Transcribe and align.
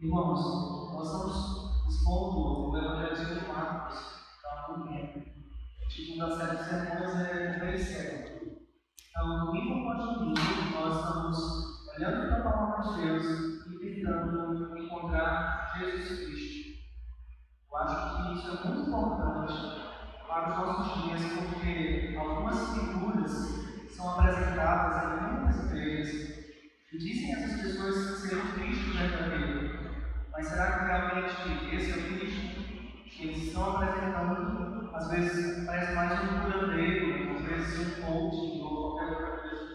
Irmãos, 0.00 0.92
nós 0.94 1.06
estamos 1.06 1.88
expondo 1.88 2.70
o 2.70 2.78
Evangelho 2.78 3.40
de 3.40 3.48
Marcos 3.48 4.18
muito 4.68 4.88
tempo. 4.88 5.18
O 5.18 5.88
título 5.88 6.18
da 6.20 6.36
série 6.36 6.56
de 6.56 6.64
sermões 6.64 7.16
é 7.16 7.58
Conhecer. 7.58 8.62
Então, 9.10 9.46
domingo 9.46 9.90
após 9.90 10.18
domingo, 10.18 10.34
nós 10.72 11.00
estamos 11.00 11.88
olhando 11.96 12.28
para 12.28 12.38
a 12.38 12.42
palavra 12.42 12.94
de 12.94 13.02
Deus 13.02 13.24
e 13.82 13.94
tentando 13.96 14.78
encontrar 14.78 15.74
Jesus 15.80 16.26
Cristo. 16.26 16.78
Eu 17.68 17.76
acho 17.78 18.16
que 18.22 18.38
isso 18.38 18.50
é 18.50 18.68
muito 18.68 18.88
importante 18.90 19.52
para 20.28 20.48
os 20.48 20.58
nossos 20.58 21.02
dias, 21.02 21.22
porque 21.32 22.16
algumas 22.16 22.72
figuras 22.72 23.32
são 23.90 24.10
apresentadas 24.10 25.22
em 25.22 25.32
muitas 25.32 25.64
igrejas 25.64 26.38
e 26.92 26.98
dizem 26.98 27.32
essas 27.32 27.60
pessoas 27.60 27.96
ser 28.20 28.36
o 28.36 28.52
Cristo 28.52 28.96
verdadeiro. 28.96 29.67
Mas 30.38 30.46
será 30.46 30.70
que 30.70 30.84
realmente 30.84 31.74
esse 31.74 31.90
é 31.90 31.96
o 31.96 32.16
Cristo 32.16 32.62
que 33.10 33.26
eles 33.26 33.42
estão 33.48 33.74
apresentando? 33.74 34.88
Às 34.94 35.10
vezes 35.10 35.66
parece 35.66 35.96
mais 35.96 36.12
um 36.12 36.40
curandeiro, 36.42 37.34
às 37.34 37.42
vezes 37.42 37.98
um 37.98 38.02
coach 38.02 38.62
ou 38.62 38.70
qualquer 38.70 39.14
outra 39.14 39.36
coisa 39.38 39.66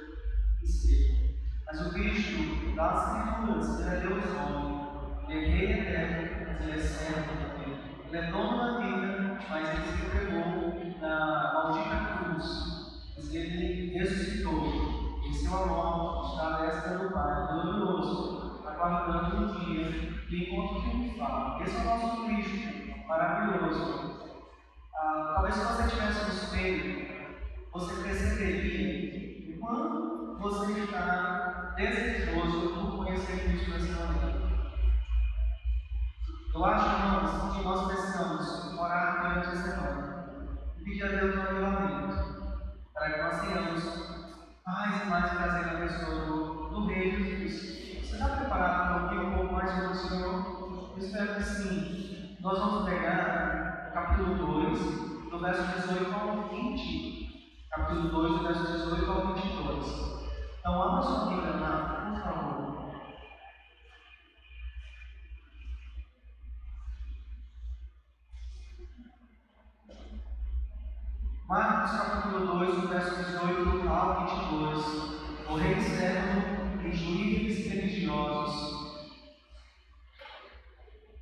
que 0.61 0.65
seja. 0.65 1.35
Mas 1.65 1.85
o 1.85 1.91
Cristo 1.91 2.75
das 2.77 3.07
Escrituras, 3.07 3.79
ele 3.81 3.89
é 3.89 3.99
Deus 3.99 4.35
homem, 4.37 4.87
ele 5.27 5.33
é 5.33 5.47
rei 5.49 5.81
eterno, 5.81 6.45
mas 6.47 6.61
ele 6.61 6.71
é 6.71 6.77
servo 6.77 7.33
também. 7.33 7.77
Ele 8.07 8.17
é 8.17 8.31
dono 8.31 8.57
da 8.57 8.79
vida, 8.79 9.39
mas 9.49 9.69
ele 9.69 9.85
se 9.85 10.05
entregou 10.05 11.01
na 11.01 11.51
maldita 11.53 12.23
cruz. 12.23 13.03
Mas 13.17 13.35
ele 13.35 13.97
ressuscitou. 13.97 15.19
Esse 15.29 15.45
é 15.45 15.49
o 15.49 15.55
amor, 15.55 16.31
está 16.31 16.55
à 16.55 16.61
destra 16.61 16.99
do 16.99 17.11
Pai, 17.11 17.47
glorioso, 17.51 18.63
aguardando 18.65 19.43
o 19.43 19.59
dia 19.59 20.12
de 20.33 20.45
encontro 20.45 20.81
triunfal. 20.81 21.61
Esse 21.61 21.77
é 21.77 21.81
o 21.81 21.85
nosso 21.85 22.25
Cristo 22.25 23.07
maravilhoso. 23.07 24.33
Ah, 24.95 25.31
talvez 25.35 25.53
se 25.53 25.65
você 25.65 25.87
tivesse 25.89 26.23
no 26.23 26.29
espelho, 26.29 27.33
você 27.71 28.01
perceberia 28.01 29.55
o 29.55 29.59
quanto 29.59 30.39
você 30.39 30.79
está 30.79 31.73
desejoso 31.75 32.69
por 32.69 32.97
conhecer 32.97 33.43
Cristo 33.43 33.71
nessa 33.71 34.07
manhã. 34.07 34.33
Eu 36.55 36.65
acho, 36.65 36.89
irmãos, 36.89 37.55
que 37.55 37.63
nós 37.63 37.87
precisamos 37.87 38.79
orar 38.79 39.21
durante 39.21 39.47
a 39.47 39.55
semana 39.55 40.25
e 40.79 40.83
pedir 40.83 41.03
a 41.03 41.07
Deus 41.09 41.35
um 41.35 41.41
avivamento 41.41 42.43
para 42.91 43.11
que 43.11 43.21
nós 43.21 43.41
tenhamos 43.41 43.83
mais 44.65 45.03
e 45.03 45.05
mais 45.05 45.29
prazer 45.31 45.65
na 45.65 45.79
pessoa 45.79 46.25
do, 46.25 46.52
do 46.73 46.87
Rei 46.87 47.11
Jesus. 47.11 48.01
Você 48.01 48.13
está 48.15 48.29
preparado 48.29 48.87
para 48.87 49.03
ouvir 49.03 49.27
um 49.27 49.37
pouco 49.37 49.53
mais 49.53 49.69
sobre 49.69 49.87
o 49.87 49.95
Senhor? 49.95 50.91
Eu 50.91 50.97
espero 50.97 51.35
que 51.35 51.43
sim. 51.43 52.37
Nós 52.41 52.57
vamos 52.57 52.89
pegar 52.89 53.91
capítulo 53.93 54.63
2, 54.63 54.79
do 55.29 55.39
verso 55.39 55.87
18 55.87 56.13
ao 56.15 56.49
20. 56.49 57.67
Capítulo 57.69 58.09
2, 58.09 58.31
do 58.33 58.43
verso 58.43 58.71
18 58.71 59.11
ao 59.11 59.33
22. 59.33 60.13
Então, 60.59 60.81
abra 60.81 61.01
sua 61.03 61.29
Bíblia 61.29 61.51
lá, 61.57 62.11
por 62.11 62.23
favor. 62.23 62.63
Marcos 71.47 71.91
capítulo 71.91 72.45
2, 72.57 72.81
do 72.81 72.87
verso 72.87 73.15
18 73.15 73.89
ao 73.89 74.27
22. 74.27 75.23
O 75.49 75.55
rei 75.55 75.79
servo 75.79 76.22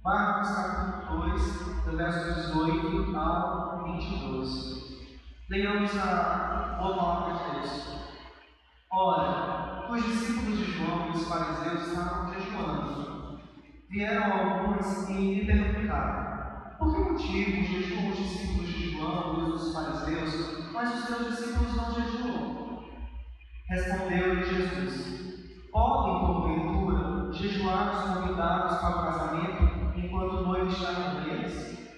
Marcos 0.03 0.49
capítulo 0.55 1.27
2, 1.27 1.85
do 1.85 1.95
verso 1.95 2.49
18 2.49 3.15
ao 3.15 3.83
22. 3.83 5.05
Leiamos 5.47 5.95
a 5.95 6.75
boa 6.79 6.97
palavra 6.97 7.33
de 7.35 7.51
Deus. 7.51 8.15
Ora, 8.91 9.91
os 9.91 10.03
discípulos 10.03 10.57
de 10.57 10.71
João 10.71 11.05
e 11.05 11.09
os 11.11 11.27
fariseus 11.27 11.87
estavam 11.87 12.33
jejuando. 12.33 13.39
Vieram 13.91 14.33
alguns 14.33 15.07
e 15.07 15.35
lhe 15.35 15.45
perguntaram: 15.45 16.77
Por 16.79 16.95
que 16.95 17.11
motivo 17.11 17.63
jejuam 17.63 18.09
os 18.09 18.17
discípulos 18.17 18.69
de 18.69 18.91
João 18.93 19.49
e 19.49 19.51
os 19.51 19.71
fariseus, 19.71 20.73
mas 20.73 20.95
os 20.95 21.05
seus 21.05 21.27
discípulos 21.27 21.75
não 21.75 21.91
jejuam? 21.91 22.79
Respondeu-lhe 23.69 24.43
Jesus: 24.45 25.51
podem, 25.71 26.19
porventura, 26.25 27.31
jejuar 27.31 27.91
os 27.91 28.15
convidados 28.15 28.77
para 28.79 28.89
o 28.89 29.01
casamento 29.05 29.80
enquanto 30.21 30.43
o 30.43 30.47
noivo 30.47 30.67
está 30.67 30.93
com 30.93 31.29
eles? 31.29 31.91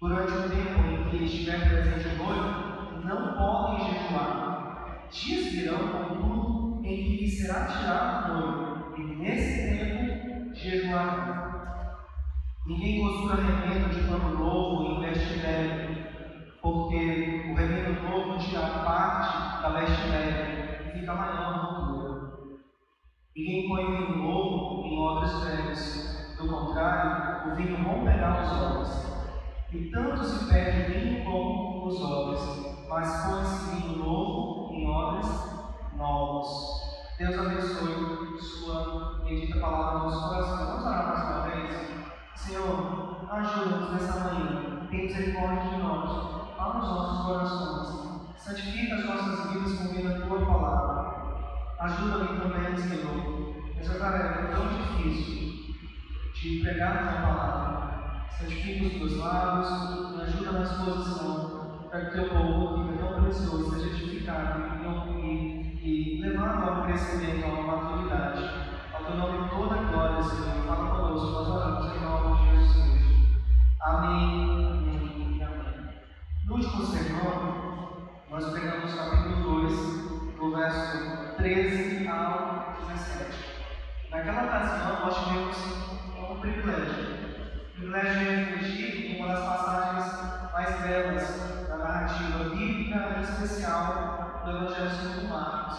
Durante 0.00 0.32
o 0.32 0.48
tempo 0.48 0.80
em 0.86 1.10
que 1.10 1.24
estiver 1.24 1.68
presente 1.68 2.08
o 2.08 2.24
noivo, 2.24 3.04
não 3.04 3.36
podem 3.36 3.86
jejuar. 3.86 5.08
Dias 5.10 5.52
virão, 5.52 5.88
contudo, 5.88 6.86
em 6.86 6.96
que 6.96 7.16
lhe 7.16 7.28
será 7.28 7.66
tirado 7.66 8.32
o 8.32 8.40
noivo, 8.40 8.96
e 8.96 9.16
nesse 9.16 9.68
tempo 9.68 10.54
jejuarão. 10.54 11.48
Ninguém 12.66 13.00
costura 13.00 13.36
remendo 13.36 13.88
de 13.90 14.08
pano 14.08 14.38
novo 14.38 14.84
em 14.84 15.00
veste 15.00 15.38
velho, 15.38 15.98
porque 16.62 17.50
o 17.50 17.54
remendo 17.54 18.02
novo 18.02 18.38
tira 18.38 18.60
parte 18.60 19.62
da 19.62 19.70
veste 19.70 20.08
e 20.86 21.00
fica 21.00 21.14
maior 21.14 21.48
Ninguém 23.36 23.68
põe 23.68 23.86
vinho 23.86 24.16
novo 24.16 24.84
em 24.84 24.98
odres 24.98 25.44
velhos. 25.44 26.17
Do 26.38 26.46
contrário, 26.46 27.50
o 27.50 27.56
vinho 27.56 27.82
romperá 27.82 28.40
os 28.40 28.62
odres. 28.62 29.08
E 29.72 29.90
tanto 29.90 30.22
se 30.22 30.44
perde 30.48 30.92
vinho 30.92 31.24
como 31.24 31.88
os 31.88 32.00
odres, 32.00 32.86
mas 32.88 33.26
põe-se 33.26 33.74
vinho 33.74 33.98
novo 33.98 34.72
em 34.72 34.88
odres 34.88 35.28
novos. 35.96 36.46
Deus 37.18 37.36
abençoe 37.40 38.38
sua 38.40 39.20
bendita 39.24 39.58
palavra 39.58 39.98
no 39.98 40.04
nosso 40.04 40.28
coração. 40.28 40.66
Vamos 40.66 40.86
orar 40.86 41.08
mais 41.08 41.28
uma 41.28 41.40
vez? 41.48 41.76
Senhor, 42.36 43.26
ajuda-nos 43.32 43.90
nessa 43.90 44.20
manhã. 44.20 44.86
Tem 44.88 45.06
misericórdia 45.06 45.70
de 45.70 45.76
nós. 45.82 46.56
Abra 46.56 46.78
os 46.78 46.88
nossos 46.88 47.26
corações. 47.26 48.36
Santifica 48.36 48.94
as 48.94 49.04
nossas 49.04 49.52
vidas 49.52 49.72
com 50.22 50.34
a 50.34 50.38
tua 50.38 50.46
palavra. 50.46 51.34
Ajuda-me 51.80 52.40
também, 52.40 52.76
Senhor, 52.76 53.54
essa 53.76 53.98
tarefa 53.98 54.40
é 54.40 54.46
tão 54.46 54.68
difícil 54.68 55.57
de 56.40 56.60
pregar 56.60 56.96
a 56.96 56.98
tua 56.98 57.20
palavra. 57.20 58.28
Santifica 58.30 58.86
os 58.86 58.92
teus 58.92 59.16
lábios, 59.18 60.20
ajuda 60.22 60.52
na 60.52 60.62
exposição, 60.62 61.88
para 61.90 62.00
que 62.00 62.06
o 62.06 62.12
teu 62.12 62.28
povo, 62.28 62.84
que 62.84 62.94
é 62.94 62.96
tão 62.98 63.22
precioso, 63.22 63.70
seja 63.70 63.88
edificado 63.88 64.60
e, 65.08 65.80
e, 65.82 66.20
levado 66.20 66.62
ao 66.62 66.84
crescimento, 66.84 67.44
a 67.44 67.48
uma 67.48 67.76
maturidade. 67.76 68.50
Ao 68.94 69.04
teu 69.04 69.16
nome 69.16 69.48
toda 69.50 69.74
a 69.74 69.82
glória, 69.82 70.22
Senhor. 70.22 70.64
Fala 70.66 70.90
conosco, 70.90 71.32
nós 71.32 71.48
oramos 71.48 71.96
em 71.96 72.00
nome 72.00 72.36
de 72.36 72.56
Jesus. 72.56 73.38
Amém, 73.80 74.66
amém 74.70 75.42
amém. 75.42 75.88
No 76.44 76.54
último 76.54 76.86
sermão, 76.86 78.10
nós 78.30 78.52
pegamos 78.52 78.94
capítulo 78.94 79.62
2, 79.62 80.36
do 80.36 80.56
verso 80.56 81.36
13 81.38 82.06
ao 82.06 82.76
17. 82.86 83.58
Naquela 84.10 84.44
ocasião, 84.44 85.00
nós 85.00 85.24
tivemos 85.24 85.98
privilégio. 86.52 87.18
O 87.66 87.80
privilégio 87.80 88.18
de 88.18 88.24
refletir 88.24 89.06
em 89.06 89.18
uma 89.18 89.28
das 89.28 89.44
passagens 89.44 90.52
mais 90.52 90.80
belas 90.80 91.68
da 91.68 91.76
narrativa 91.76 92.44
bíblica, 92.50 93.16
em 93.16 93.20
especial 93.20 94.42
do 94.44 94.50
Evangelho 94.50 94.90
segundo 94.90 95.28
Marcos. 95.28 95.78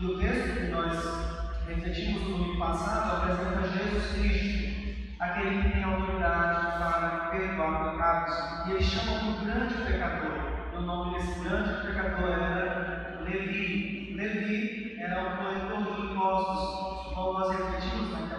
E 0.00 0.06
o 0.06 0.18
texto 0.18 0.56
que 0.56 0.66
nós 0.68 1.42
refletimos 1.66 2.22
no 2.22 2.38
domingo 2.38 2.58
passado 2.58 3.16
apresenta 3.16 3.68
Jesus 3.68 4.12
Cristo, 4.12 5.16
aquele 5.20 5.62
que 5.62 5.70
tem 5.70 5.84
autoridade 5.84 6.78
para 6.78 7.28
perdoar 7.30 7.92
pecados. 7.92 8.66
E 8.66 8.70
ele 8.72 8.84
chama 8.84 9.12
um 9.12 9.44
grande 9.44 9.74
pecador. 9.74 10.52
E 10.72 10.76
o 10.76 10.80
nome 10.80 11.14
desse 11.14 11.40
grande 11.40 11.86
pecador 11.86 12.30
era 12.30 13.20
Levi. 13.22 14.14
Levi 14.16 14.96
era 15.00 15.20
um 15.20 15.36
corretor 15.36 15.94
de 15.94 16.12
impostos, 16.12 17.14
como 17.14 17.38
nós 17.38 17.56
refletimos 17.56 18.10
manhã, 18.10 18.31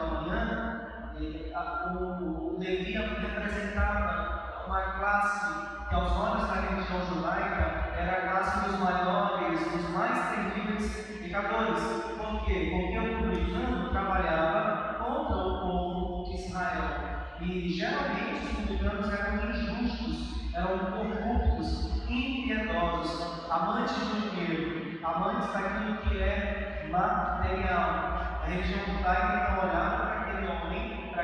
o, 1.56 2.58
Levi 2.60 2.94
representava 2.94 4.64
uma 4.68 4.82
classe 4.82 5.88
que, 5.88 5.96
aos 5.96 6.12
olhos 6.12 6.48
da 6.48 6.54
religião 6.54 7.02
judaica, 7.06 7.94
era 7.96 8.12
a 8.12 8.32
classe 8.32 8.70
dos 8.70 8.80
maiores, 8.80 9.60
dos 9.72 9.90
mais 9.90 10.30
terríveis 10.30 11.20
pecadores. 11.22 11.84
Por 12.18 12.46
quê? 12.46 12.70
Porque 12.72 13.00
o 13.00 13.18
publicano 13.18 13.90
trabalhava 13.90 14.94
contra 14.96 15.36
o 15.36 15.62
povo 15.62 16.24
de 16.26 16.36
Israel. 16.36 17.24
E 17.42 17.70
geralmente 17.70 18.46
os 18.46 18.52
publicanos 18.52 19.14
eram 19.14 19.50
injustos, 19.50 20.54
eram 20.56 20.80
corruptos, 20.80 22.10
impiedosos, 22.10 23.50
amantes 23.52 23.96
do 23.96 24.30
dinheiro 24.30 24.84
amantes 25.04 25.52
daquilo 25.52 25.98
que 25.98 26.22
é 26.22 26.88
material. 26.90 28.14
A 28.42 28.46
religião 28.48 28.80
judaica 28.86 29.52
então 29.52 29.70
olhava 29.70 30.13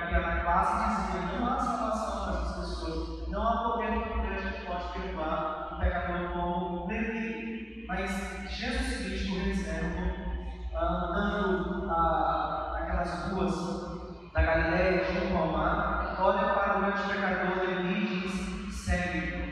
para 0.10 0.18
aquele 0.18 0.18
homem, 0.18 0.18
para 0.18 0.18
aquela 0.18 0.40
classe 0.42 1.12
dizia: 1.12 1.40
não 1.40 1.46
há 1.46 1.60
salvação 1.60 2.24
para 2.24 2.42
essas 2.42 2.70
pessoas, 2.70 3.28
não 3.30 3.48
há 3.48 3.64
poder 3.64 3.92
no 3.92 4.22
Deus 4.22 4.56
que 4.56 4.66
pode 4.66 4.88
perdoar 4.94 5.70
um 5.74 5.80
pecador 5.80 6.30
como 6.34 6.88
Levi. 6.88 7.86
Mas 7.88 8.12
Jesus 8.50 8.98
Cristo 8.98 9.40
reserva, 9.40 10.14
andando 10.76 11.90
a, 11.90 12.78
aquelas 12.78 13.32
ruas 13.32 14.32
da 14.34 14.42
Galileia, 14.42 15.06
junto 15.06 15.36
ao 15.36 15.48
mar, 15.48 16.16
olha 16.20 16.54
para 16.54 16.78
o 16.78 16.82
grande 16.82 17.04
pecador 17.04 17.64
Levi 17.66 17.94
e 17.94 18.20
diz: 18.22 18.76
segue. 18.76 19.50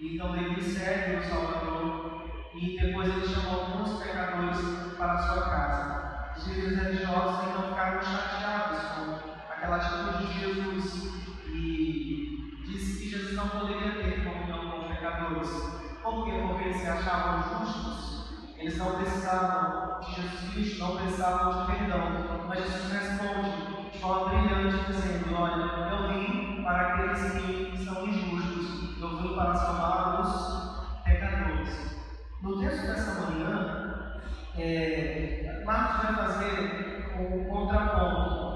Então 0.00 0.32
Levi 0.32 0.62
segue 0.62 1.16
o 1.16 1.22
Salvador 1.22 2.22
e 2.54 2.78
depois 2.78 3.08
ele 3.08 3.26
chamou 3.26 3.60
alguns 3.60 4.02
pecadores 4.02 4.58
para 4.98 5.12
a 5.12 5.18
sua 5.18 5.42
casa. 5.42 6.02
Os 6.36 6.46
líderes 6.46 6.78
religiosos 6.78 7.48
então 7.48 7.68
ficaram 7.68 8.02
chateados 8.02 8.78
com 8.78 9.31
atitude 9.70 10.26
de 10.26 10.40
Jesus 10.40 11.12
e 11.46 12.62
disse 12.66 12.98
que 12.98 13.10
Jesus 13.10 13.34
não 13.34 13.48
poderia 13.48 14.02
ter 14.02 14.24
comunhão 14.24 14.70
com 14.70 14.88
pecadores. 14.88 15.50
Por 16.02 16.24
quê? 16.24 16.32
Porque 16.46 16.64
eles 16.64 16.76
se 16.78 16.88
achavam 16.88 17.64
justos, 17.64 18.54
eles 18.58 18.76
não 18.76 18.96
precisavam 18.96 20.00
de 20.00 20.14
Jesus 20.14 20.52
Cristo, 20.52 20.80
não 20.80 20.96
precisavam 20.96 21.64
de 21.64 21.72
perdão. 21.72 22.46
Mas 22.48 22.64
Jesus 22.64 22.92
responde 22.92 23.90
de 23.92 23.98
forma 23.98 24.28
brilhante, 24.30 24.84
dizendo: 24.86 25.34
Olha, 25.34 25.62
eu 25.90 26.08
vim 26.08 26.62
para 26.64 26.80
aqueles 26.88 27.32
que 27.32 27.84
são 27.84 28.06
injustos, 28.06 29.00
eu 29.00 29.16
vim 29.18 29.34
para 29.34 29.54
salvar 29.54 30.20
os 30.20 31.04
pecadores. 31.04 31.96
No 32.42 32.58
texto 32.58 32.86
dessa 32.86 33.20
manhã, 33.20 34.20
é, 34.58 35.62
Marcos 35.64 36.02
vai 36.02 36.26
fazer 36.26 37.12
um 37.16 37.44
contraponto 37.44 38.51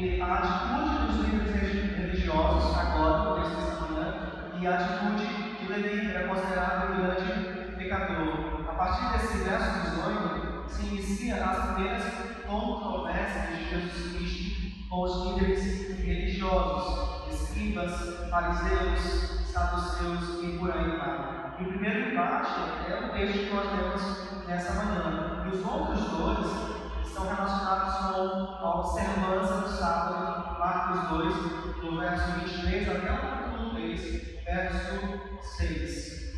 a 0.00 0.34
atitude 0.34 1.06
dos 1.06 1.26
líderes 1.26 1.94
religiosos, 1.94 2.74
agora, 2.74 3.18
no 3.18 3.34
texto 3.34 3.56
dessa 3.56 3.80
manhã, 3.82 4.14
e 4.58 4.66
a 4.66 4.74
atitude 4.74 5.26
de 5.58 5.72
Levi, 5.72 6.10
era 6.10 6.26
considerado 6.26 6.92
um 6.92 6.96
grande 6.96 7.76
pecador. 7.76 8.64
A 8.66 8.72
partir 8.72 9.12
desse 9.12 9.44
verso 9.44 9.90
18, 9.90 10.70
se 10.70 10.86
inicia 10.86 11.44
as 11.44 11.74
primeiras 11.74 12.04
controvérsias 12.46 13.58
de 13.58 13.68
Jesus 13.68 14.16
Cristo 14.16 14.88
com 14.88 15.02
os 15.02 15.38
líderes 15.38 15.98
religiosos, 15.98 17.30
escribas, 17.30 18.30
fariseus, 18.30 19.44
saduceus 19.52 20.42
e 20.42 20.58
por 20.58 20.70
aí 20.72 20.96
vai. 20.96 21.56
E 21.60 21.64
o 21.64 21.68
primeiro 21.68 22.12
embate 22.12 22.58
é 22.88 23.04
o 23.04 23.12
texto 23.12 23.38
que 23.38 23.54
nós 23.54 23.66
temos 23.68 24.46
nessa 24.48 24.82
manhã. 24.82 25.44
E 25.44 25.48
os 25.54 25.62
outros 25.62 26.00
dois 26.08 26.79
estão 27.10 27.26
relacionados 27.26 27.94
com 27.96 28.64
a 28.64 28.80
observância 28.80 29.56
do 29.56 29.68
sábado, 29.68 30.60
Marcos 30.60 31.08
2, 31.08 31.34
do 31.80 31.98
verso 31.98 32.30
23 32.40 32.88
até 32.88 33.12
o 33.12 33.18
capítulo 33.18 33.70
3, 33.74 34.44
verso 34.44 35.40
6. 35.42 36.34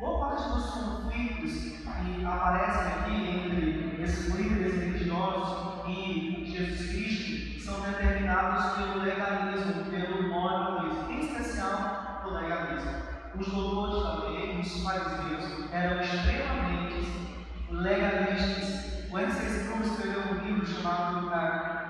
Boa 0.00 0.28
parte 0.28 0.48
dos 0.48 0.70
conflitos 0.70 1.52
que 1.52 2.24
aparecem 2.24 2.82
aqui 2.82 3.14
entre 3.14 4.02
esses 4.02 4.34
líderes 4.34 4.74
religiosos 4.74 5.88
e 5.88 6.44
Jesus 6.44 6.90
Cristo 6.90 7.64
são 7.64 7.80
determinados 7.82 8.74
pelo 8.74 9.04
legalismo, 9.04 9.84
pelo 9.84 10.28
moralismo, 10.28 11.08
em 11.08 11.20
especial 11.20 12.20
pelo 12.24 12.40
legalismo. 12.40 12.90
Os 13.38 13.46
doutores 13.46 14.02
da 14.02 14.28
lei, 14.28 14.60
os 14.60 14.82
fariseus, 14.82 15.72
eram 15.72 16.00
extremamente 16.00 17.12
legalistas. 17.70 18.25
Livro 20.46 20.66
chamado 20.66 21.28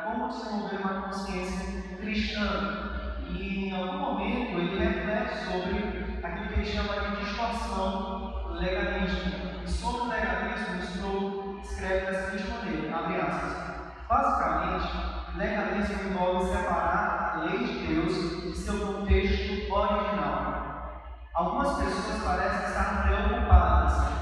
Como 0.05 0.29
Desenvolver 0.29 0.77
uma 0.77 1.03
Consciência 1.03 1.83
Cristã. 1.99 3.19
E 3.29 3.69
em 3.69 3.73
algum 3.73 3.99
momento 3.99 4.59
ele 4.59 4.79
reflete 4.79 5.45
sobre 5.45 6.21
aquilo 6.23 6.49
que 6.49 6.61
ele 6.61 6.65
chama 6.65 7.01
de 7.01 7.25
distorção 7.25 8.53
legalista. 8.55 9.31
E 9.63 9.69
sobre 9.69 10.01
o 10.01 10.09
legalismo, 10.09 10.83
Sproul 10.83 11.61
escreve 11.63 12.11
da 12.11 12.23
seguinte 12.23 12.51
maneira, 12.51 12.97
abre 12.97 13.21
aspas. 13.21 13.67
Basicamente, 14.09 15.37
legalismo 15.37 16.11
envolve 16.11 16.53
separar 16.53 17.33
a 17.35 17.41
lei 17.41 17.59
de 17.59 17.87
Deus 17.87 18.43
de 18.43 18.57
seu 18.57 18.87
contexto 18.87 19.71
original. 19.71 21.03
Algumas 21.35 21.77
pessoas 21.77 22.23
parecem 22.25 22.69
estar 22.69 23.03
preocupadas 23.03 24.16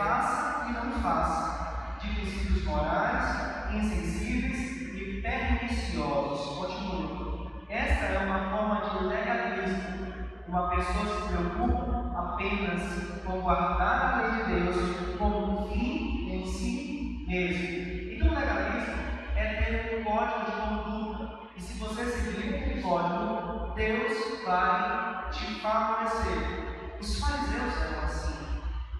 faça 0.00 0.66
e 0.66 0.72
não 0.72 0.92
faça, 1.02 1.98
de 2.00 2.08
princípios 2.14 2.64
morais, 2.64 3.70
insensíveis 3.74 4.92
e 4.94 5.20
perniciosos. 5.20 6.56
Continua. 6.56 7.50
Esta 7.68 8.06
é 8.06 8.18
uma 8.24 8.50
forma 8.50 8.98
de 8.98 9.04
legalismo. 9.04 10.00
Uma 10.48 10.68
pessoa 10.70 11.06
se 11.06 11.28
preocupa 11.28 12.18
apenas 12.18 13.22
com 13.24 13.40
guardar 13.42 14.02
a 14.02 14.22
lei 14.22 14.44
de 14.44 14.62
Deus 14.62 15.16
como 15.18 15.66
um 15.66 15.68
fim 15.68 16.32
em 16.32 16.46
si 16.46 17.24
mesmo. 17.28 18.12
Então, 18.14 18.28
o 18.28 18.40
legalismo 18.40 18.94
é 19.36 19.44
ter 19.54 20.00
um 20.00 20.04
código 20.04 20.44
de 20.46 20.52
conduta. 20.52 21.40
E 21.56 21.60
se 21.60 21.78
você 21.78 22.06
seguir 22.06 22.54
aquele 22.54 22.82
código, 22.82 23.74
Deus 23.76 24.44
vai 24.46 25.30
te 25.30 25.60
favorecer. 25.60 26.98
Os 26.98 27.20
fariseus 27.20 27.82
eram. 27.82 28.09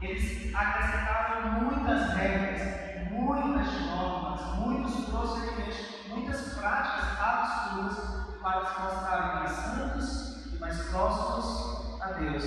Eles 0.02 0.54
acrescentavam 0.54 1.60
muitas 1.60 2.14
regras, 2.14 3.10
muitas 3.10 3.80
normas, 3.82 4.56
muitos 4.56 5.04
procedimentos, 5.04 5.76
muitas 6.08 6.54
práticas 6.54 7.20
absurdas 7.20 8.20
para 8.40 8.64
se 8.64 8.80
mostrarem 8.80 9.34
mais 9.34 9.50
santos 9.50 10.46
e 10.54 10.58
mais 10.58 10.88
próximos 10.88 12.00
a 12.00 12.12
Deus. 12.12 12.44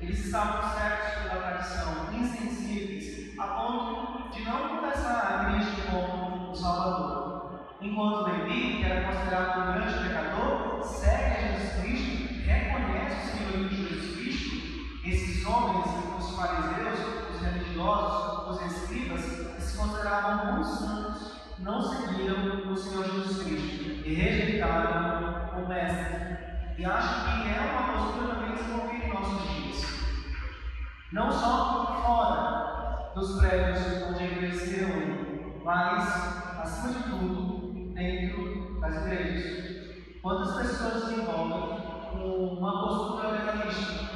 Eles 0.00 0.24
estavam 0.24 0.70
certos 0.70 1.22
pela 1.22 1.42
tradição, 1.42 2.14
insensíveis, 2.14 3.36
a 3.36 3.46
ponto 3.48 4.30
de 4.30 4.44
não 4.44 4.68
confessar 4.68 5.26
a 5.26 5.52
Cristo 5.52 5.82
como 5.90 6.52
o 6.52 6.54
Salvador. 6.54 7.66
Enquanto 7.80 8.30
Levi, 8.30 8.76
que 8.76 8.84
era 8.84 9.12
considerado 9.12 9.60
um 9.60 9.72
grande 9.72 10.08
pecador, 10.08 10.84
segue 10.84 11.44
a 11.44 11.58
Jesus 11.58 11.82
Cristo, 11.82 12.34
reconhece 12.44 13.16
o 13.16 13.36
Senhor 13.36 13.68
de 13.68 13.76
Jesus 13.76 14.16
Cristo, 14.16 14.56
esses 15.04 15.44
homens, 15.44 16.17
fariseus, 16.38 16.98
os 17.34 17.40
religiosos, 17.40 18.50
os 18.50 18.72
escribas, 18.72 19.24
que 19.24 19.62
se 19.62 19.76
consideravam 19.76 20.56
bons 20.56 20.66
santos, 20.66 21.32
não 21.58 21.82
seguiram 21.82 22.72
o 22.72 22.76
Senhor 22.76 23.04
Jesus 23.04 23.42
Cristo 23.42 24.06
e 24.06 24.14
rejeitaram 24.14 25.60
o 25.60 25.68
Mestre. 25.68 26.38
E 26.78 26.84
acho 26.84 27.24
que 27.24 27.48
é 27.48 27.72
uma 27.72 27.92
postura 27.92 28.34
também 28.34 28.54
desenvolvida 28.54 29.04
em 29.04 29.12
nossos 29.12 29.48
dias. 29.48 29.86
Não 31.12 31.32
só 31.32 32.00
fora 32.02 33.12
dos 33.16 33.40
prédios 33.40 34.02
onde 34.08 34.22
a 34.22 34.26
igreja 34.26 34.58
mas, 35.68 36.62
acima 36.62 36.94
de 36.94 37.02
tudo, 37.10 37.92
dentro 37.92 38.80
das 38.80 39.04
igrejas. 39.04 40.20
Quantas 40.22 40.56
pessoas 40.56 41.04
se 41.04 41.20
envolvem 41.20 41.78
com 42.10 42.56
uma 42.58 42.86
postura 42.86 43.28
legalista? 43.32 44.07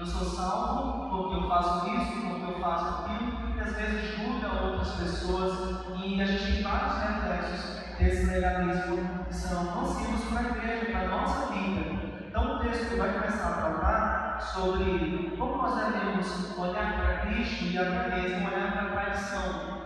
Eu 0.00 0.06
sou 0.06 0.24
salvo 0.24 1.10
porque 1.10 1.34
eu 1.34 1.46
faço 1.46 1.86
isso, 1.94 2.26
porque 2.26 2.52
eu 2.52 2.58
faço 2.58 3.04
aquilo, 3.04 3.54
e 3.54 3.60
às 3.60 3.76
vezes 3.76 4.16
julga 4.16 4.64
outras 4.64 4.92
pessoas, 4.92 5.84
e 6.02 6.22
a 6.22 6.24
gente 6.24 6.52
tem 6.54 6.62
vários 6.62 6.94
reflexos 7.02 7.98
desse 7.98 8.24
legalismo 8.30 9.24
que 9.26 9.34
são 9.34 9.62
nocivos 9.62 10.24
para 10.24 10.40
a 10.40 10.56
igreja, 10.56 10.86
para 10.86 11.00
a 11.02 11.08
nossa 11.08 11.52
vida. 11.52 11.80
Então 12.26 12.56
o 12.56 12.58
texto 12.60 12.96
vai 12.96 13.12
começar 13.12 13.50
a 13.50 13.52
falar 13.52 14.40
sobre 14.40 15.36
como 15.36 15.56
nós 15.58 15.74
devemos 15.74 16.58
olhar 16.58 16.94
para 16.94 17.18
Cristo 17.18 17.64
e 17.64 17.76
até 17.76 18.16
mesmo 18.16 18.48
olhar 18.48 18.72
para 18.72 18.82
a 18.82 19.02
tradição. 19.02 19.82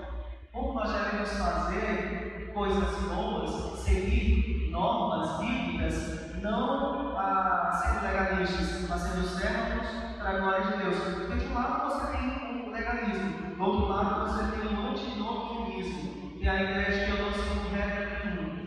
Como 0.53 0.75
nós 0.75 0.93
devemos 0.93 1.31
fazer 1.33 2.53
coisas 2.55 3.01
boas, 3.09 3.81
seguir 3.81 4.54
normas 4.75 5.39
bíblicas, 5.39 6.43
não 6.43 7.17
a 7.17 7.71
ser 7.73 8.07
legalistas, 8.07 8.89
mas 8.89 9.01
sendo 9.01 9.27
servos 9.29 9.87
para 10.19 10.31
a 10.31 10.39
glória 10.41 10.67
de 10.67 10.83
Deus. 10.83 10.97
Porque 10.99 11.37
de 11.37 11.47
um 11.47 11.55
lado 11.55 11.85
você 11.85 12.17
tem 12.17 12.67
o 12.67 12.73
legalismo, 12.73 13.55
do 13.55 13.63
outro 13.63 13.87
lado 13.87 14.27
você 14.27 14.43
tem 14.51 14.77
o 14.77 14.91
antinomianismo, 14.91 16.33
e 16.41 16.49
a 16.49 16.63
ideia 16.63 16.91
de 16.91 17.05
que 17.05 17.11
eu 17.19 17.25
não 17.25 17.33
sou 17.33 17.71
regra 17.73 18.21
nenhuma. 18.25 18.65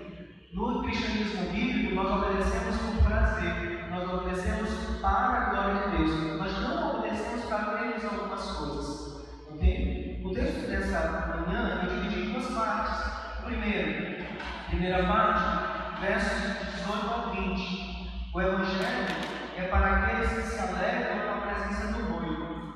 No 0.53 0.83
cristianismo 0.83 1.51
bíblico, 1.51 1.95
nós 1.95 2.09
obedecemos 2.09 2.77
por 2.77 3.03
prazer, 3.03 3.89
nós 3.91 4.13
obedecemos 4.13 4.69
para 5.01 5.37
a 5.37 5.49
glória 5.49 5.89
de 5.89 5.97
Deus, 5.97 6.37
nós 6.37 6.61
não 6.61 6.99
obedecemos 6.99 7.45
para 7.45 7.77
termos 7.77 8.05
algumas 8.05 8.51
coisas. 8.51 9.27
Ok? 9.51 10.21
O 10.23 10.33
texto 10.33 10.67
dessa 10.69 11.43
manhã 11.45 11.81
é 11.83 11.85
dividido 11.85 12.29
em 12.29 12.33
duas 12.33 12.47
partes. 12.53 13.17
Primeiro, 13.43 14.25
primeira 14.69 15.05
parte, 15.05 15.66
versos 15.99 16.75
18 16.75 17.09
ao 17.09 17.31
20. 17.31 18.29
O 18.33 18.41
Evangelho 18.41 19.07
é 19.57 19.63
para 19.63 19.95
aqueles 19.95 20.29
que 20.31 20.41
se 20.43 20.59
alegram 20.59 21.19
com 21.25 21.33
a 21.33 21.41
presença 21.41 21.87
do 21.87 22.09
noivo. 22.09 22.73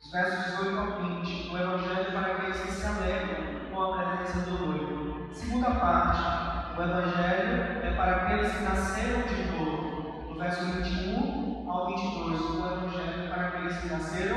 Os 0.00 0.10
versos 0.10 0.44
18 0.56 0.78
ao 0.78 1.20
20. 1.22 1.50
O 1.50 1.58
Evangelho 1.58 2.00
é 2.00 2.10
para 2.10 2.32
aqueles 2.32 2.60
que 2.60 2.72
se 2.72 2.86
alegram 2.86 3.70
com 3.72 3.82
a 3.82 4.16
presença 4.16 4.50
do 4.50 4.66
noivo. 4.66 5.28
Segunda 5.32 5.70
parte. 5.70 6.78
O 6.78 6.82
Evangelho 6.82 7.86
é 7.86 7.94
para 7.96 8.16
aqueles 8.16 8.52
que 8.52 8.64
nasceram 8.64 9.22
de 9.22 9.44
novo. 9.52 10.36
Versos 10.36 10.66
verso 10.66 10.82
21 10.82 11.70
ao 11.70 11.86
22. 11.86 12.40
O 12.40 12.66
Evangelho 12.66 13.24
é 13.24 13.28
para 13.28 13.46
aqueles 13.48 13.76
que 13.78 13.88
nasceram 13.88 14.36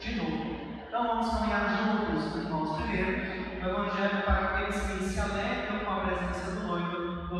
de 0.00 0.16
novo. 0.16 0.56
Então 0.88 1.06
vamos 1.06 1.30
caminhar 1.30 1.76
juntos, 1.76 2.36
irmãos. 2.36 2.82
Primeiro, 2.82 3.10
o 3.62 3.68
Evangelho 3.68 4.18
é 4.18 4.22
para 4.22 4.40
aqueles 4.40 4.82
que 4.82 5.04
se 5.04 5.20
alegram 5.20 5.78
com 5.84 5.90
a 5.92 6.00
presença 6.00 6.50
do 6.50 6.54
noivo 6.56 6.63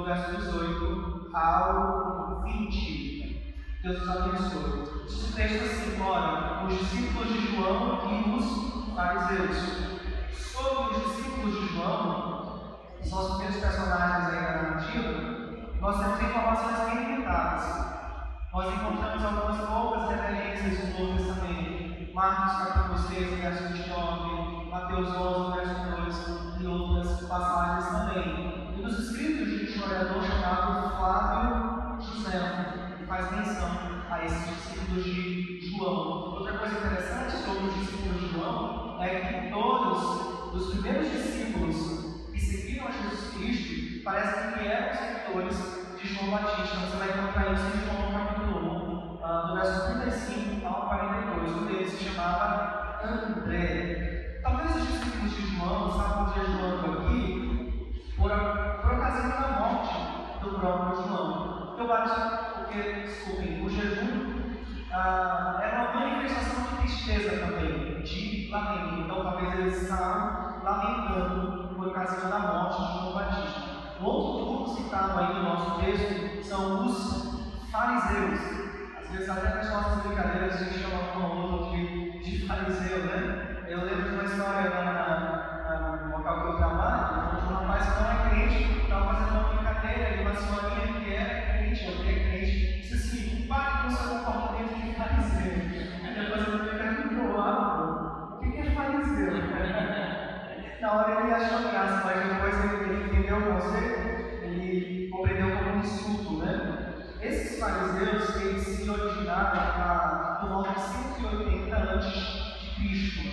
verso 0.05 0.37
18 0.37 1.31
ao 1.33 2.43
20. 2.43 3.55
Deus 3.83 3.99
nos 4.01 4.17
abençoe. 4.17 5.05
Diz 5.07 5.31
o 5.31 5.35
texto 5.35 5.65
assim: 5.65 6.03
ora, 6.03 6.65
os 6.67 6.79
discípulos 6.79 7.29
de 7.29 7.57
João 7.57 8.01
e 8.11 8.31
os 8.37 8.95
fariseus. 8.95 9.95
Sobre 10.33 10.97
os 10.97 11.05
discípulos 11.05 11.61
de 11.61 11.75
João, 11.75 12.79
que 12.99 13.09
são 13.09 13.19
os 13.21 13.29
primeiros 13.31 13.61
personagens 13.61 14.29
aí 14.29 14.45
da 14.45 14.63
narrativa, 14.63 15.35
nós 15.81 15.99
temos 15.99 16.23
informações 16.23 16.91
bem 16.91 17.05
limitadas. 17.05 17.95
Nós 18.53 18.75
encontramos 18.75 19.25
algumas 19.25 19.69
poucas 19.69 20.09
referências 20.11 20.99
no 20.99 21.07
Novo 21.07 21.19
Testamento. 21.19 22.15
Marcos 22.15 22.69
capítulo 22.69 22.99
6, 22.99 23.41
verso 23.41 23.69
29, 23.73 24.71
Mateus 24.71 25.09
11, 25.17 25.57
verso 25.57 26.35
2 26.55 26.61
e 26.61 26.67
outras 26.67 27.29
passagens 27.29 27.89
também. 27.89 28.64
Nos 28.85 28.99
escritos 28.99 29.49
de 29.49 29.55
um 29.55 29.65
historiador 29.65 30.23
chamado 30.23 30.95
Flávio 30.99 32.03
José, 32.03 32.95
que 32.99 33.07
faz 33.07 33.31
menção 33.31 33.71
a 34.11 34.25
esses 34.27 34.47
discípulos 34.47 35.05
de 35.05 35.71
João. 35.71 36.35
Outra 36.35 36.59
coisa 36.59 36.77
interessante 36.77 37.33
sobre 37.47 37.65
os 37.65 37.75
discípulos 37.77 38.21
de 38.21 38.35
João 38.35 39.03
é 39.03 39.21
que 39.21 39.51
todos 39.51 40.53
os 40.53 40.75
primeiros 40.75 41.11
discípulos 41.13 42.31
que 42.31 42.39
seguiram 42.39 42.89
a 42.89 42.91
Jesus 42.91 43.33
Cristo 43.33 44.05
parecem 44.05 44.53
que 44.53 44.67
eram 44.69 44.95
seguidores 44.95 45.57
de 45.99 46.15
João 46.15 46.31
Batista. 46.33 46.77
Você 46.77 46.97
vai 46.99 47.09
encontrar 47.09 47.53
isso 47.55 47.65
em 47.65 47.87
João 47.87 48.13
capítulo 48.13 48.59
1, 48.69 49.15
uh, 49.15 49.47
do 49.49 49.55
verso 49.55 49.95
35 49.95 50.67
ao 50.67 50.89
42. 50.89 51.53
Um 51.53 51.67
deles 51.69 51.91
se 51.91 52.05
chamava 52.05 53.01
André. 53.03 54.41
Talvez 54.43 54.77
os 54.77 54.87
discípulos 54.89 55.35
de 55.35 55.57
João 55.57 55.89
estavam 55.89 56.35
jejuando 56.35 56.99
aqui 56.99 57.45
por, 58.17 58.31
por 58.85 58.95
ocasião 58.95 59.29
da 59.31 59.49
morte 59.59 60.41
do 60.41 60.59
próprio 60.59 61.03
João. 61.03 61.67
Porque, 61.69 61.83
o 61.83 61.89
batismo, 61.89 62.39
porque 62.55 62.93
desculpem, 63.03 63.65
o 63.65 63.69
jejum 63.69 64.41
uh, 64.93 65.61
era 65.61 65.91
uma 65.91 66.01
manifestação 66.01 66.63
de 66.63 66.77
tristeza 66.83 67.47
também, 67.47 68.03
de 68.03 68.51
lamento. 68.53 69.01
Então, 69.01 69.23
talvez 69.25 69.59
eles 69.59 69.83
estavam 69.83 70.63
lamentando 70.63 71.75
por 71.75 71.89
ocasião 71.89 72.31
da 72.31 72.39
morte 72.39 72.83
de 72.83 72.93
João 72.93 73.15
Batista. 73.15 73.75
O 74.01 74.05
outro 74.05 74.47
grupo 74.47 74.71
citado 74.77 75.19
aí 75.19 75.35
no 75.35 75.43
nosso 75.43 75.81
texto 75.81 76.45
são 76.45 76.85
os 76.85 77.71
fariseus. 77.73 78.41
Às 79.01 79.11
vezes, 79.11 79.29
até 79.29 79.55
nas 79.55 79.71
nossas 79.71 80.03
brincadeiras, 80.03 80.55
a 80.55 80.59
gente 80.59 80.79
chama 80.79 81.03
um 81.17 81.25
ou 81.25 81.53
outro 81.53 81.77
de, 81.77 82.19
de 82.19 82.47
fariseu, 82.47 82.99
né? 83.05 83.65
Eu 83.67 83.85
lembro 83.85 84.11
de 84.11 84.15
uma 84.15 84.25
história 84.25 84.71
na, 84.71 84.93
na, 84.93 85.97
no 86.05 86.19
local 86.19 86.41
que 86.41 86.47
eu 86.49 86.57
trabalho, 86.57 86.84
uma 90.35 90.61
senhorinha 90.61 91.01
que 91.01 91.15
é 91.15 91.59
crente, 91.59 91.87
ou 91.89 92.05
que 92.05 92.09
é 92.09 92.29
crente, 92.29 92.81
disse 92.81 92.95
assim: 92.95 93.47
pare 93.47 93.83
com 93.83 93.89
o 93.89 93.91
seu 93.91 94.19
comportamento 94.19 94.75
de 94.75 94.95
fariseu. 94.95 95.53
Aí 96.03 96.15
depois 96.15 96.47
eu 96.47 96.59
falei: 96.59 96.95
provável, 97.09 98.39
o 98.39 98.51
que 98.51 98.59
é 98.59 98.71
fariseu? 98.71 99.33
Na 100.81 100.93
hora 100.93 101.21
ele 101.23 101.33
achou 101.33 101.71
graça, 101.71 102.03
mas 102.05 102.29
depois 102.29 102.55
ele 102.65 103.05
entendeu 103.05 103.39
o 103.39 103.55
conceito, 103.55 104.45
ele 104.45 105.09
compreendeu 105.09 105.57
como 105.57 105.71
um 105.71 105.79
insulto, 105.81 106.45
né? 106.45 106.95
Esses 107.23 107.59
fariseus, 107.59 108.37
eles 108.37 108.63
se 108.63 108.91
originaram 108.91 109.61
a, 109.61 110.47
volta 110.47 110.75
de 110.75 110.81
180 110.81 111.77
antes 111.77 112.13
de 112.61 112.69
Cristo. 112.75 113.24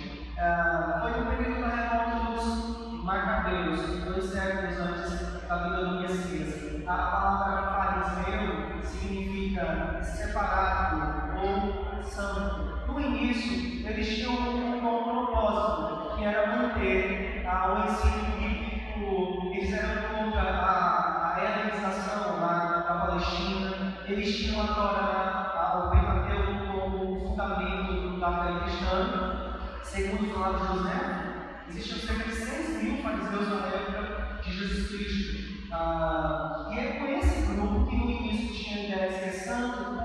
Santo. 12.12 12.92
No 12.92 13.00
início, 13.00 13.88
eles 13.88 14.16
tinham 14.16 14.32
um 14.32 14.80
bom 14.80 15.02
propósito, 15.04 16.16
que 16.16 16.24
era 16.24 16.56
manter 16.56 17.44
uh, 17.46 17.72
o 17.72 17.84
ensino 17.84 18.36
bíblico, 18.36 19.50
eles 19.54 19.72
eram 19.72 20.02
contra 20.08 20.42
a, 20.42 21.34
a 21.34 21.44
helenização 21.44 22.40
da, 22.40 22.80
da 22.80 23.06
Palestina, 23.06 23.96
eles 24.06 24.36
tinham 24.36 24.62
a 24.62 24.66
Torá, 24.74 25.42
o 25.78 25.90
Pentateuco 25.90 26.80
como 26.80 27.20
fundamento 27.20 28.20
da 28.20 28.32
fé 28.32 28.60
cristã. 28.60 29.58
Segundo 29.82 30.22
os 30.22 30.32
relatos 30.32 30.60
de 30.62 30.78
José, 30.78 31.32
existiam 31.68 31.98
cerca 31.98 32.24
de 32.24 32.34
6 32.34 32.82
mil 32.82 33.02
fariseus 33.02 33.48
na 33.48 33.66
época 33.68 34.38
de 34.42 34.52
Jesus 34.52 34.88
Cristo. 34.88 35.68
Ah, 35.72 36.70
e 36.72 36.78
é 36.78 36.92
com 36.92 37.06
esse 37.06 37.52
grupo 37.52 37.86
que 37.86 37.96
no 37.96 38.10
início 38.10 38.54
tinha 38.54 39.06
a 39.06 39.10
ser 39.10 39.32
santo, 39.32 40.01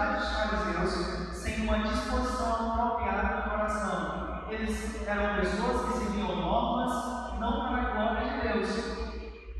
religiosidade 0.00 0.18
dos 0.18 0.28
fariseus 0.30 1.36
sem 1.36 1.62
uma 1.62 1.78
disposição 1.78 2.72
apropriada 2.72 3.36
do 3.36 3.50
coração. 3.50 4.44
Eles 4.48 5.06
eram 5.06 5.36
pessoas 5.36 5.86
que 5.86 5.98
seguiam 5.98 6.36
normas 6.36 7.38
não 7.38 7.68
para 7.68 7.82
a 7.82 7.90
glória 7.90 8.30
de 8.30 8.48
Deus. 8.48 9.10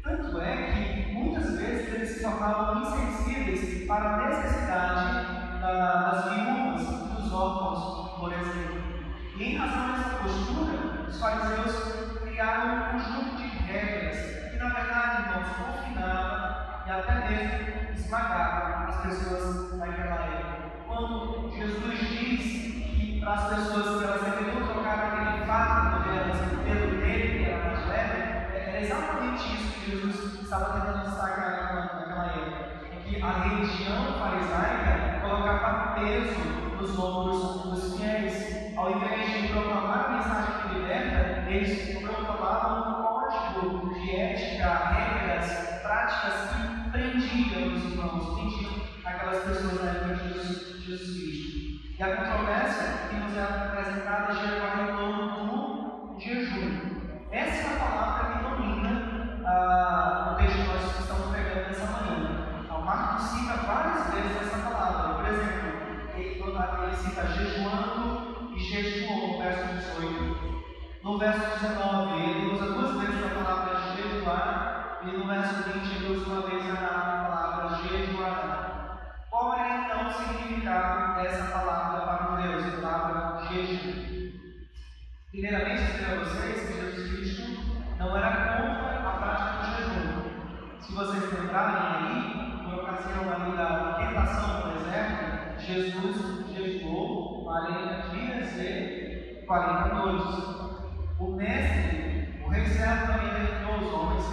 Tanto 0.02 0.40
é 0.40 0.72
que 0.72 1.12
muitas 1.12 1.58
vezes 1.58 1.94
eles 1.94 2.08
se 2.10 2.22
tornavam 2.22 2.82
insensíveis 2.82 3.86
para 3.86 4.14
a 4.14 4.28
necessidade 4.28 5.60
da, 5.60 6.10
das 6.10 6.24
viúvas 6.32 6.82
e 6.82 7.22
dos 7.22 7.32
órfãos, 7.32 8.18
por 8.18 8.32
exemplo. 8.32 8.80
E 9.36 9.44
em 9.44 9.56
razão 9.56 9.92
dessa 9.92 10.16
postura, 10.16 11.06
os 11.08 11.20
fariseus 11.20 12.18
criaram 12.22 12.76
um 12.76 12.92
conjunto 12.92 13.36
de 13.36 13.46
regras 13.46 14.50
que, 14.50 14.56
na 14.56 14.68
verdade, 14.70 15.22
irmãos, 15.22 15.56
confinava 15.56 16.29
e 16.86 16.90
até 16.90 17.28
mesmo 17.28 17.92
esmagava 17.92 18.88
as 18.88 18.96
pessoas 19.02 19.76
naquela 19.78 20.24
época. 20.24 20.70
Quando 20.86 21.50
Jesus 21.50 21.98
diz 21.98 22.40
que 22.40 23.20
para 23.20 23.34
as 23.34 23.48
pessoas 23.54 23.98
que 23.98 24.04
elas 24.04 24.22
deveriam 24.22 24.66
trocar 24.66 24.98
aquele 24.98 25.46
fardo 25.46 26.10
delas 26.10 26.38
pelo 26.38 27.00
dele, 27.00 27.38
que 27.38 27.50
era 27.50 27.64
mais 27.64 27.86
leve, 27.86 28.22
era 28.54 28.80
exatamente 28.80 29.54
isso 29.54 29.80
que 29.80 29.90
Jesus 29.90 30.42
estava 30.42 30.80
tentando 30.80 31.04
destacar 31.04 31.74
naquela, 31.74 32.26
época. 32.26 32.70
Em 32.92 33.00
que 33.02 33.22
a 33.22 33.30
religião 33.30 34.18
farisaica 34.18 35.20
colocava 35.20 35.94
peso 36.00 36.40
nos 36.76 36.98
ombros 36.98 37.62
dos 37.62 37.96
fiéis. 37.96 38.76
Ao 38.76 38.90
invés 38.90 39.42
de 39.42 39.48
proclamar 39.48 40.06
a 40.06 40.12
mensagem 40.12 40.62
que 40.62 40.78
liberta, 40.78 41.50
eles 41.50 41.98
proclamavam 41.98 42.90
um 42.90 43.02
código 43.02 43.94
de 43.94 44.16
ética, 44.16 44.74
regras, 44.94 45.80
práticas 45.82 46.50
que 46.50 46.69
irmãos, 48.00 48.34
prendiam 48.34 48.72
aquelas 49.04 49.44
pessoas 49.44 49.84
na 49.84 49.90
época 49.90 50.14
de 50.14 50.28
Jesus, 50.28 50.84
Jesus 50.84 51.20
Cristo. 51.20 51.98
E 51.98 52.02
a 52.02 52.16
controvérsia 52.16 53.08
que 53.08 53.16
nos 53.16 53.36
é 53.36 53.42
apresentada 53.42 54.34
gira 54.34 54.82
em 54.82 54.96
torno 54.96 56.14
do 56.14 56.18
jejum. 56.18 56.80
Essa 57.30 57.68
é 57.68 57.76
a 57.76 57.78
palavra 57.78 58.32
que 58.32 58.44
domina 58.48 59.42
ah, 59.46 60.32
o 60.32 60.36
texto 60.36 60.56
que 60.56 60.68
nós 60.68 61.00
estamos 61.00 61.36
pegando 61.36 61.68
nessa 61.68 61.86
manhã. 61.86 62.62
Então, 62.64 62.82
Marcos 62.82 63.22
cita 63.22 63.52
várias 63.66 64.14
vezes 64.14 64.42
essa 64.42 64.70
palavra. 64.70 65.14
Por 65.14 65.28
exemplo, 65.28 65.68
ele, 66.16 66.42
ele 66.42 66.96
cita 66.96 67.26
jejuando 67.26 68.54
e 68.56 68.58
jejuou 68.58 69.32
no 69.32 69.38
verso 69.38 69.74
18. 69.74 70.50
No 71.02 71.18
verso 71.18 71.40
19, 71.40 72.22
ele 72.22 72.52
usa 72.52 72.66
duas 72.66 73.00
vezes 73.00 73.24
a 73.24 73.42
palavra 73.42 73.80
jejuar, 73.96 75.00
e 75.02 75.16
no 75.16 75.26
verso 75.26 75.62
20, 75.70 75.96
ele 75.96 76.14
usa 76.14 76.26
uma 76.30 76.42
vez 76.42 76.70
a 76.70 76.76
palavra 76.76 77.49
Qual 79.28 79.54
é 79.54 79.84
então 79.84 80.06
o 80.06 80.12
significado 80.12 81.20
dessa 81.20 81.50
palavra 81.50 82.02
para 82.02 82.36
os 82.36 82.42
Deus, 82.44 82.78
a 82.78 82.88
palavra 82.88 83.48
jejum? 83.48 84.30
Primeiramente, 85.32 85.90
dizer 85.90 86.12
a 86.12 86.18
vocês 86.20 86.68
que 86.68 86.80
Jesus 86.80 87.10
Cristo 87.10 87.42
não 87.98 88.16
era 88.16 88.30
contra 88.30 89.08
a 89.08 89.12
prática 89.18 89.56
do 89.56 89.64
jejum. 89.74 90.80
Se 90.80 90.94
vocês 90.94 91.32
lembrarem 91.32 92.06
aí, 92.06 92.62
por 92.62 92.74
ocasião 92.74 93.32
ali 93.32 93.56
da 93.56 93.94
tentação 93.94 94.60
do 94.60 94.78
deserto, 94.78 95.60
Jesus 95.60 96.46
jejuou 96.54 97.42
40 97.42 98.08
dias 98.10 98.52
e 98.56 99.44
40 99.48 99.94
noites. 99.96 100.44
O 101.18 101.34
mestre, 101.34 102.40
o 102.44 102.48
rei 102.50 102.66
servo 102.66 103.06
também 103.08 103.30
alertou 103.30 103.78
os 103.78 103.92
homens 103.92 104.24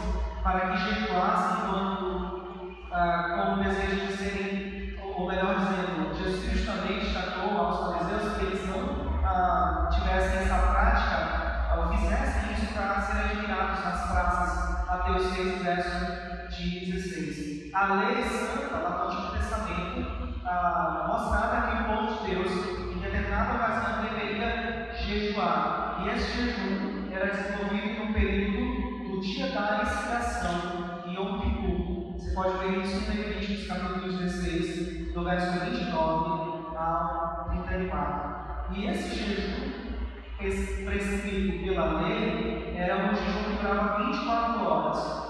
para 0.43 0.69
que 0.69 0.77
jejuassem 0.77 1.69
quando, 1.69 2.26
ah, 2.91 3.58
desejo 3.63 4.08
de 4.08 4.17
serem 4.17 4.67
ou 5.17 5.27
melhor 5.27 5.56
dizendo, 5.56 6.13
Jesus 6.15 6.65
também 6.65 7.00
destacou 7.00 7.58
aos 7.58 7.98
fariseus 7.98 8.38
que 8.38 8.46
eles 8.46 8.67
não 8.67 9.20
ah, 9.25 9.89
tivessem 9.91 10.41
essa 10.41 10.58
prática, 10.58 11.75
ou 11.75 11.98
fizessem 11.98 12.53
isso 12.53 12.74
para 12.74 13.01
serem 13.01 13.32
admirados 13.32 13.84
nas 13.84 14.12
praças. 14.12 14.86
Mateus 14.86 15.34
6, 15.34 15.62
verso 15.63 16.50
de 16.56 16.91
16. 16.91 17.74
A 17.74 17.94
lei 17.96 18.24
santa 18.24 18.77
lá 18.77 18.89
do 18.89 19.12
Antigo 19.12 19.32
Testamento 19.38 20.38
ah, 20.46 21.06
mostrava 21.08 21.67
que 21.67 21.82
o 21.82 21.86
povo 21.86 22.24
de 22.24 22.36
Deus, 22.36 22.51
em 22.96 23.00
determinada 23.00 23.56
ocasião, 23.56 24.03
deveria 24.03 24.94
jejuar. 24.94 26.03
E 26.03 26.10
esse 26.10 26.38
jejum 26.38 27.12
era 27.12 27.32
desenvolvido 27.32 28.06
no 28.06 28.13
período 28.13 29.15
do 29.15 29.22
dia 29.22 29.48
da 29.48 29.77
verso 35.27 35.60
29 35.60 36.77
ao 36.77 37.50
34. 37.50 38.38
E 38.72 38.88
esse 38.88 39.15
jejum, 39.15 40.86
prescrito 40.86 41.65
pela 41.65 42.01
lei, 42.01 42.74
era 42.77 42.96
um 42.96 43.15
jejum 43.15 43.43
que 43.43 43.62
durava 43.62 44.05
24 44.05 44.63
horas. 44.63 45.27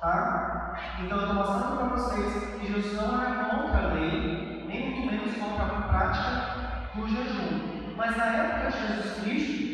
Tá? 0.00 0.76
Então, 1.00 1.18
eu 1.18 1.28
estou 1.28 1.34
mostrando 1.36 1.76
para 1.76 1.96
vocês 1.96 2.60
que 2.60 2.72
Jesus 2.72 2.94
não 2.94 3.22
era 3.22 3.44
contra 3.44 3.78
a 3.78 3.94
lei, 3.94 4.64
nem 4.66 4.90
muito 4.90 5.10
menos 5.10 5.36
contra 5.38 5.64
a 5.64 5.82
prática 5.82 6.90
do 6.94 7.08
jejum. 7.08 7.94
Mas 7.96 8.16
na 8.16 8.26
época 8.26 8.70
de 8.70 8.86
Jesus 8.86 9.22
Cristo, 9.22 9.68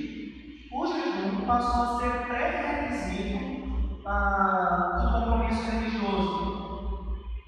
o 0.72 0.86
jejum 0.86 1.46
passou 1.46 1.82
a 1.82 2.00
ser 2.00 2.26
pré-requisito 2.26 4.02
ah, 4.06 5.00
do 5.02 5.12
compromisso 5.12 5.70
religioso. 5.70 6.63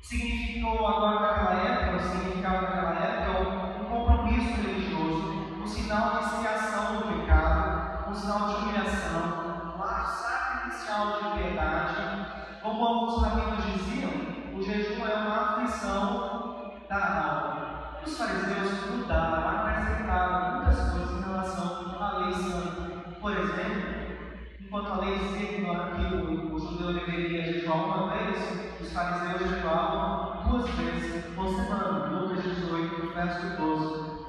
Significou 0.02 0.86
agora 0.86 1.20
naquela 1.20 1.62
época, 1.62 2.02
significava 2.02 2.60
naquela 2.62 2.94
época, 2.94 3.80
um 3.80 3.84
compromisso 3.84 4.60
religioso, 4.62 5.62
um 5.62 5.66
sinal 5.66 6.18
de 6.18 6.24
expiação 6.24 6.96
do 6.96 7.20
pecado, 7.20 8.10
um 8.10 8.14
sinal 8.14 8.48
de 8.48 8.54
humilhação, 8.54 9.76
um 9.76 9.82
ato 9.82 10.10
sacrificial 10.10 11.12
de 11.12 11.42
piedade 11.42 12.36
como 12.66 12.84
alguns 12.84 13.22
rabinos 13.22 13.64
diziam, 13.64 14.10
o 14.52 14.60
jejum 14.60 15.06
é 15.06 15.14
uma 15.14 15.36
aflição 15.36 16.72
da 16.88 17.22
alma. 17.22 18.00
Os 18.04 18.18
fariseus 18.18 18.90
mudaram, 18.90 19.48
acrescentaram 19.48 20.56
muitas 20.56 20.90
coisas 20.90 21.16
em 21.16 21.22
relação 21.22 21.96
à 22.00 22.18
lei 22.18 22.34
santa. 22.34 23.14
Por 23.20 23.32
exemplo, 23.36 24.16
enquanto 24.60 24.92
a 24.92 24.96
lei 24.96 25.16
dizia 25.16 25.46
que 25.46 25.62
o 25.62 26.58
judeu 26.58 26.92
deveria 26.94 27.44
jejuar 27.44 27.84
uma 27.84 28.10
vez, 28.10 28.65
os 28.86 28.92
fariseus 28.92 29.50
jejuavam 29.50 30.42
duas 30.48 30.70
vezes 30.70 31.34
por 31.34 31.48
semana. 31.48 32.20
Lucas 32.20 32.44
18, 32.44 33.12
verso 33.14 33.56
12. 33.56 34.26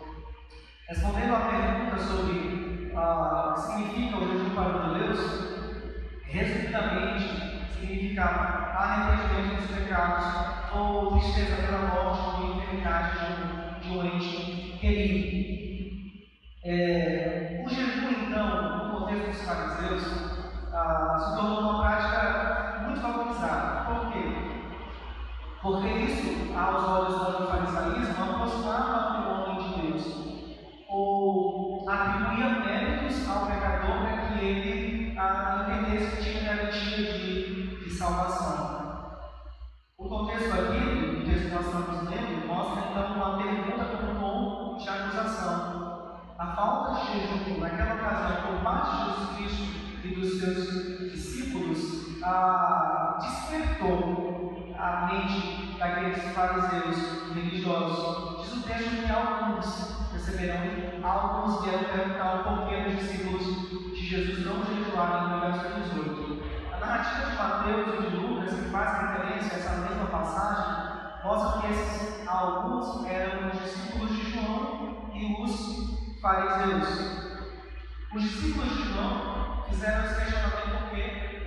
Respondendo 0.90 1.36
à 1.36 1.40
pergunta 1.42 1.98
sobre 2.00 2.92
ah, 2.96 3.50
o 3.50 3.54
que 3.54 3.62
significa 3.62 4.18
o 4.18 4.28
jejum 4.28 4.56
para 4.56 4.78
os 4.78 4.86
judeus, 4.86 5.20
resumidamente, 6.24 7.70
significa 7.74 8.24
arrependimento 8.24 9.62
dos 9.62 9.78
pecados 9.78 10.26
ou 10.74 11.20
tristeza 11.20 11.62
pela 11.62 11.88
morte 11.90 12.42
ou 12.42 12.56
enfermidade 12.56 13.18
de 13.82 13.90
um, 13.90 14.06
ente 14.06 14.78
querido. 14.80 15.38
É, 16.64 17.64
o 17.66 17.70
jejum, 17.70 18.10
então, 18.10 18.88
no 18.88 19.00
contexto 19.00 19.28
dos 19.28 19.42
fariseus, 19.42 20.04
ah, 20.74 21.18
se 21.20 21.36
tornou 21.36 21.60
uma 21.60 21.82
prática 21.82 22.82
muito 22.88 23.02
valorizada. 23.02 23.86
Por 23.86 24.12
quê? 24.12 24.47
Porque 25.62 25.88
isso, 25.88 26.56
aos 26.56 26.84
olhos 26.88 27.40
do 27.40 27.48
farisaísmo, 27.48 28.24
aproximava 28.24 29.28
o 29.28 29.50
homem 29.50 29.64
de 29.64 29.82
Deus, 29.82 30.04
ou 30.88 31.90
atribuía 31.90 32.60
méritos 32.60 33.28
ao 33.28 33.48
pecador 33.48 34.02
para 34.02 34.18
que 34.28 34.46
ele 34.46 35.18
ah, 35.18 35.66
entendesse 35.68 36.18
que 36.18 36.24
tinha 36.24 36.54
garantia 36.54 37.14
de 37.84 37.90
salvação. 37.90 38.78
O 39.98 40.08
contexto 40.08 40.54
aqui, 40.54 41.22
o 41.22 41.26
texto 41.26 41.50
que 41.50 41.56
nós 41.56 41.66
estamos 41.66 42.10
lendo, 42.10 42.48
mostra 42.48 42.92
então 42.92 43.16
uma 43.16 43.38
pergunta 43.38 43.86
como 43.86 44.20
tom 44.20 44.78
de 44.78 44.88
acusação. 44.88 46.20
A 46.38 46.56
falta 46.56 47.02
de 47.02 47.20
jejum 47.20 47.60
naquela 47.60 47.96
ocasião 47.96 48.48
por 48.48 48.64
parte 48.64 48.92
de 48.92 49.06
Jesus 49.06 49.36
Cristo 49.36 50.08
e 50.08 50.16
dos 50.16 50.40
seus 50.40 51.12
discípulos 51.12 52.24
ah, 52.24 53.18
despertou 53.20 54.27
a 54.78 55.08
mente 55.12 55.78
daqueles 55.78 56.24
fariseus 56.34 57.34
religiosos. 57.34 58.42
Diz 58.42 58.54
o 58.54 58.64
texto 58.64 59.06
que 59.06 59.12
alguns 59.12 60.12
receberão, 60.14 60.58
alguns 61.04 61.64
vieram 61.64 61.84
perguntar 61.84 62.44
porquê 62.44 62.84
dos 62.84 63.00
discípulos 63.00 63.94
de 63.94 64.06
Jesus 64.06 64.46
não 64.46 64.64
jejuarem 64.66 65.30
no 65.30 65.40
verso 65.42 65.82
18 65.82 66.28
narrativa 66.88 67.30
de 67.30 67.38
Mateus 67.38 68.06
e 68.06 68.10
de 68.10 68.18
Lucas, 68.18 68.54
que 68.54 68.70
faz 68.70 69.02
referência 69.02 69.54
a 69.54 69.60
essa 69.60 69.76
mesma 69.82 70.06
passagem, 70.06 71.24
mostra 71.24 71.62
que 71.62 71.74
esses 71.74 72.28
alguns 72.28 73.06
eram 73.06 73.50
os 73.50 73.60
discípulos 73.62 74.10
de 74.16 74.32
João 74.32 75.12
e 75.14 75.44
os 75.44 76.22
fariseus. 76.22 77.38
Os 78.16 78.24
discípulos 78.24 78.70
de 78.70 78.94
João 78.94 79.64
fizeram 79.68 80.06
esse 80.06 80.16
questionamento 80.16 80.87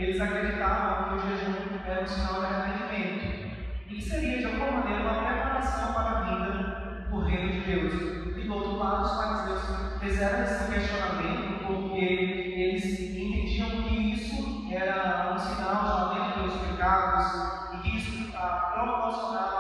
eles 0.05 0.21
acreditavam 0.21 1.09
que 1.09 1.15
o 1.15 1.29
jejum 1.29 1.55
era 1.87 2.03
um 2.03 2.07
sinal 2.07 2.41
de 2.41 2.47
arrependimento 2.47 3.51
e 3.89 4.01
seria 4.01 4.39
de 4.39 4.45
alguma 4.47 4.81
maneira 4.81 5.03
uma 5.03 5.25
preparação 5.25 5.93
para 5.93 6.11
a 6.11 6.23
vinda 6.23 7.07
do 7.11 7.21
reino 7.21 7.53
de 7.53 7.61
Deus. 7.61 7.93
E 8.37 8.45
do 8.47 8.55
outro 8.55 8.77
lado, 8.79 9.03
os 9.03 9.17
fariseus 9.17 9.99
fizeram 10.01 10.43
esse 10.43 10.73
questionamento 10.73 11.67
porque 11.67 12.05
eles 12.05 13.01
entendiam 13.01 13.83
que 13.83 14.13
isso 14.13 14.67
era 14.73 15.33
um 15.35 15.39
sinal 15.39 15.83
de 15.83 15.89
lamento 15.89 16.35
pelos 16.35 16.55
pecados 16.55 17.75
e 17.75 17.79
que 17.79 17.97
isso 17.97 18.33
proporcionava 18.33 19.60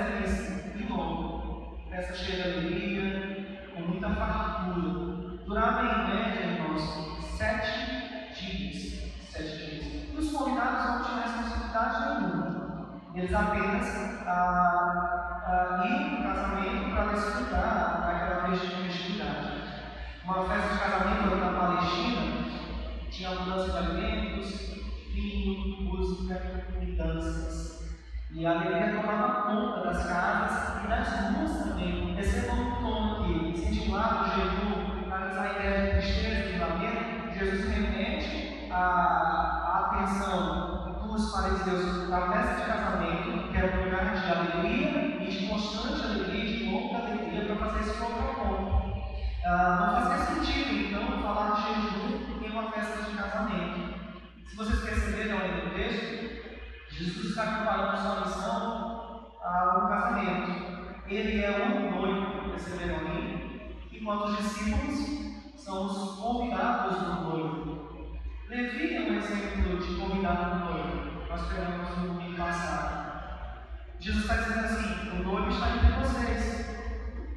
uma 0.00 0.59
a, 38.80 39.86
atenção 39.86 41.06
dos 41.06 41.32
fariseus 41.32 42.08
da 42.08 42.30
festa 42.30 42.54
de 42.54 42.66
casamento, 42.66 43.48
que 43.50 43.56
era 43.56 43.76
um 43.76 43.84
lugar 43.84 44.14
de 44.14 44.30
alegria 44.30 45.22
e 45.22 45.26
de 45.26 45.46
constante 45.48 46.04
alegria, 46.04 46.58
de 46.58 46.70
longa 46.70 46.98
alegria, 46.98 47.44
para 47.46 47.66
fazer 47.66 47.80
esse 47.80 47.98
contraponto. 47.98 48.80
Ah, 49.44 49.94
não 49.94 50.08
fazia 50.08 50.34
sentido, 50.34 50.72
então, 50.72 51.22
falar 51.22 51.56
de 51.56 51.62
jejum 51.62 52.44
em 52.44 52.50
uma 52.50 52.70
festa 52.70 53.02
de 53.02 53.16
casamento. 53.16 54.00
Se 54.46 54.56
vocês 54.56 54.80
perceberam 54.80 55.38
aí 55.38 55.64
no 55.64 55.74
texto, 55.74 56.30
Jesus 56.90 57.26
está 57.30 57.46
comparando 57.46 57.98
sua 57.98 58.20
missão 58.20 59.32
ao 59.42 59.88
casamento. 59.88 60.70
Ele 61.06 61.42
é 61.42 61.50
o 61.50 61.90
noivo, 61.90 62.50
perceberam 62.50 62.98
aí? 63.08 63.76
Enquanto 63.92 64.26
os 64.26 64.36
discípulos 64.36 65.20
são 65.56 65.86
os 65.86 66.18
convidados 66.20 66.98
do 66.98 67.20
noivo. 67.22 67.69
Levi 68.50 68.96
é 68.96 69.00
um 69.02 69.16
exemplo 69.16 69.78
de 69.78 69.94
convidado 69.94 70.58
do 70.58 70.64
noivo. 70.64 71.22
Nós 71.28 71.46
pegamos 71.46 71.96
no 71.96 72.08
domingo 72.08 72.36
passado. 72.36 73.60
Jesus 74.00 74.24
está 74.24 74.34
dizendo 74.38 74.64
assim: 74.64 75.20
o 75.20 75.22
noivo 75.22 75.50
está 75.50 75.76
entre 75.76 75.92
vocês, 75.92 76.66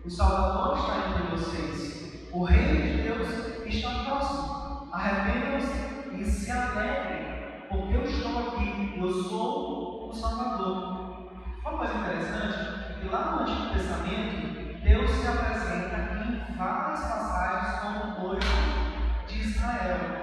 o 0.03 0.09
Salvador 0.09 0.79
está 0.79 1.09
entre 1.09 1.37
vocês, 1.37 2.29
o 2.31 2.43
reino 2.43 2.81
de 2.81 3.03
Deus 3.03 3.27
está 3.67 4.03
próximo. 4.05 4.89
Arrependam-se 4.91 6.15
e 6.19 6.23
se 6.25 6.49
alegrem, 6.49 7.67
porque 7.69 7.95
eu 7.95 8.03
estou 8.05 8.47
aqui, 8.47 8.95
eu 8.97 9.13
sou 9.13 10.09
o 10.09 10.13
Salvador. 10.15 11.29
Uma 11.61 11.77
coisa 11.77 11.93
interessante 11.93 12.57
é 12.89 12.99
que 12.99 13.07
lá 13.09 13.35
no 13.35 13.41
Antigo 13.41 13.71
Testamento, 13.71 14.81
Deus 14.83 15.11
se 15.11 15.27
apresenta 15.27 16.25
em 16.25 16.55
várias 16.57 17.01
passagens 17.01 17.81
como 17.81 17.99
o 17.99 18.23
noivo 18.29 19.27
de 19.27 19.41
Israel. 19.41 20.22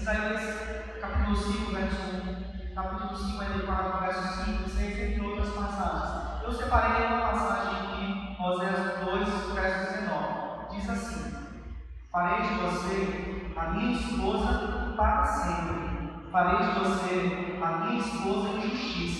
Isaías 0.00 0.98
capítulo 0.98 1.36
5, 1.36 1.72
verso 1.72 1.96
1, 2.70 2.74
capítulo 2.74 3.18
54, 3.18 4.00
verso 4.00 4.44
5, 4.46 4.70
6, 4.70 4.98
entre 4.98 5.20
outras 5.20 5.50
passagens. 5.50 6.42
Eu 6.42 6.52
separei 6.52 7.04
uma 7.04 7.20
passagem 7.28 7.76
aqui, 7.76 8.42
Oséias 8.42 8.98
2, 9.04 9.28
verso 9.52 9.92
19. 9.92 10.74
Diz 10.74 10.88
assim: 10.88 11.34
Farei 12.10 12.48
de 12.48 12.54
você 12.54 13.52
a 13.54 13.64
minha 13.72 13.92
esposa 13.92 14.94
para 14.96 15.26
sempre. 15.26 16.10
Farei 16.32 16.66
de 16.66 16.78
você 16.78 17.58
a 17.62 17.68
minha 17.84 18.00
esposa 18.00 18.48
em 18.56 18.70
justiça, 18.70 19.19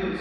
Deus. 0.00 0.20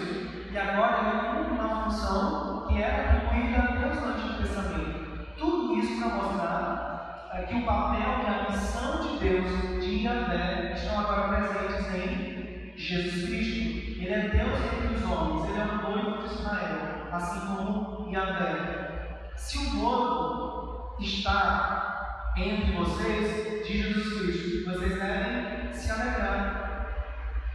E 0.51 0.57
agora 0.57 1.07
ele 1.07 1.37
cumpre 1.37 1.53
uma 1.53 1.83
função 1.83 2.65
que 2.67 2.81
era 2.81 3.17
atribuída 3.17 3.57
a 3.57 3.75
Deus 3.75 4.01
no 4.01 4.07
Antigo 4.07 4.41
Testamento. 4.41 5.27
Tudo 5.37 5.77
isso 5.77 6.01
para 6.01 6.15
mostrar 6.15 7.29
é, 7.33 7.41
que 7.43 7.55
o 7.55 7.65
papel 7.65 7.99
e 7.99 8.27
a 8.27 8.49
missão 8.49 9.01
de 9.01 9.19
Deus, 9.19 9.83
de 9.83 10.03
Yahvé, 10.03 10.73
estão 10.73 10.99
agora 10.99 11.37
presentes 11.37 11.93
em 11.93 12.73
Jesus 12.75 13.25
Cristo. 13.25 14.01
Ele 14.01 14.13
é 14.13 14.29
Deus 14.29 14.59
entre 14.73 14.95
os 14.95 15.03
homens, 15.03 15.49
ele 15.49 15.59
é 15.59 15.63
o 15.63 15.91
noivo 15.91 16.27
de 16.27 16.33
Israel, 16.33 17.07
assim 17.11 17.39
como 17.47 18.09
Yahvé. 18.11 19.31
Se 19.35 19.57
o 19.57 19.73
noivo 19.75 20.97
está 20.99 22.33
entre 22.37 22.71
vocês, 22.71 23.67
diz 23.67 23.85
Jesus 23.85 24.19
Cristo, 24.19 24.71
vocês 24.71 24.95
devem 24.95 25.73
se 25.73 25.91
alegrar. 25.91 26.67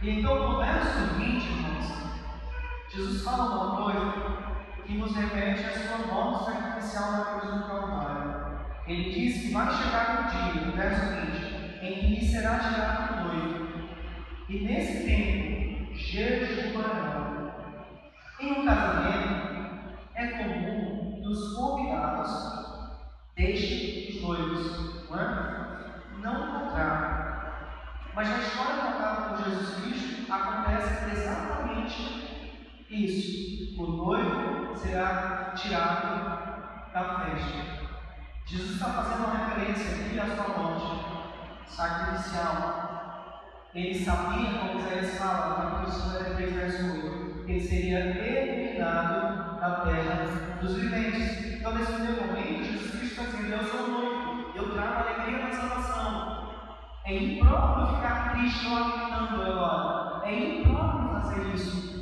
E 0.01 0.19
então, 0.19 0.51
no 0.51 0.57
verso 0.57 1.15
20, 1.17 1.45
irmãos, 1.45 2.02
Jesus 2.95 3.23
fala 3.23 3.55
uma 3.55 3.83
coisa 3.83 4.13
que 4.85 4.93
nos 4.99 5.15
remete 5.15 5.65
à 5.65 5.71
sua 5.71 5.97
morte 6.13 6.45
sacrificial 6.45 7.11
na 7.11 7.25
cruz 7.25 7.55
do 7.55 7.63
Calvário. 7.63 8.59
Ele 8.85 9.11
diz 9.11 9.41
que 9.41 9.51
vai 9.51 9.75
chegar 9.75 10.19
um 10.19 10.53
dia, 10.53 10.65
no 10.65 10.71
verso 10.73 11.01
20, 11.81 11.85
em 11.85 11.99
que 11.99 12.07
lhe 12.07 12.23
será 12.23 12.59
tirado 12.59 13.13
o 13.13 13.23
noivo. 13.23 13.89
E 14.47 14.59
nesse 14.59 15.05
tempo, 15.05 15.95
jejuarão. 15.95 16.42
Isso, 32.93 33.81
o 33.81 33.87
noivo 33.87 34.75
será 34.75 35.53
tirado 35.55 36.93
da 36.93 37.19
festa. 37.19 37.83
Jesus 38.45 38.71
está 38.73 38.85
fazendo 38.85 39.25
uma 39.25 39.45
referência 39.45 40.05
aqui 40.05 40.19
à 40.19 40.35
sua 40.35 40.57
morte 40.57 41.13
sacrificial. 41.67 42.83
Ele 43.73 44.05
sabia, 44.05 44.59
como 44.59 44.79
Isaías 44.79 45.17
fala, 45.17 45.49
no 45.49 45.55
capítulo 45.55 46.11
53, 46.11 46.53
verso 46.53 46.83
8, 46.85 47.45
que 47.45 47.51
ele 47.51 47.61
seria 47.61 47.99
eliminado 47.99 49.59
da 49.59 49.81
terra 49.81 50.59
dos 50.61 50.75
viventes. 50.75 51.55
Então, 51.55 51.73
nesse 51.73 51.93
primeiro 51.93 52.27
momento, 52.27 52.63
Jesus 52.63 52.91
Cristo 52.91 53.21
está 53.21 53.23
dizendo: 53.23 53.53
Eu 53.53 53.63
sou 53.63 53.87
noivo, 53.87 54.51
eu 54.55 54.73
trago 54.73 55.09
alegria 55.09 55.47
da 55.47 55.51
salvação. 55.51 56.53
É 57.05 57.15
impróprio 57.15 57.95
ficar 57.95 58.33
triste 58.33 58.67
ou 58.67 58.73
lamentando 58.73 59.41
agora. 59.41 60.29
É 60.29 60.59
impróprio 60.59 61.09
fazer 61.09 61.55
isso. 61.55 61.92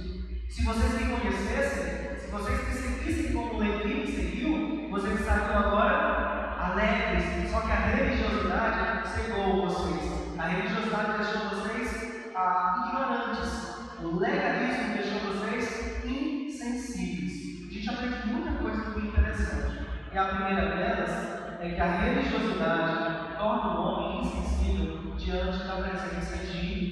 Se 0.51 0.65
vocês 0.65 0.93
me 0.95 1.15
conhecessem, 1.15 2.19
se 2.19 2.29
vocês 2.29 2.67
me 2.67 2.73
seguissem 2.73 3.33
como 3.33 3.57
Levi 3.57 4.01
me 4.01 4.05
seguiu, 4.05 4.89
vocês 4.89 5.21
estariam 5.21 5.59
agora 5.59 6.57
alegres. 6.59 7.49
Só 7.49 7.61
que 7.61 7.71
a 7.71 7.75
religiosidade 7.75 9.07
cegou 9.11 9.65
vocês. 9.65 10.11
A 10.37 10.47
religiosidade 10.47 11.23
deixou 11.23 11.49
vocês 11.51 12.31
ah, 12.35 12.83
ignorantes. 12.85 14.03
O 14.03 14.19
legalismo 14.19 14.93
deixou 14.93 15.19
vocês 15.31 16.05
insensíveis. 16.05 17.69
A 17.69 17.73
gente 17.73 17.89
aprende 17.89 18.27
muita 18.27 18.51
coisa 18.61 18.89
muito 18.89 19.07
interessante. 19.07 19.87
E 20.11 20.17
a 20.17 20.25
primeira 20.25 20.75
delas 20.75 21.61
é 21.61 21.69
que 21.69 21.79
a 21.79 21.91
religiosidade 21.91 23.37
torna 23.37 23.79
o 23.79 23.83
homem 23.83 24.27
insensível 24.27 25.15
diante 25.17 25.63
da 25.63 25.75
presença 25.75 26.45
de 26.45 26.90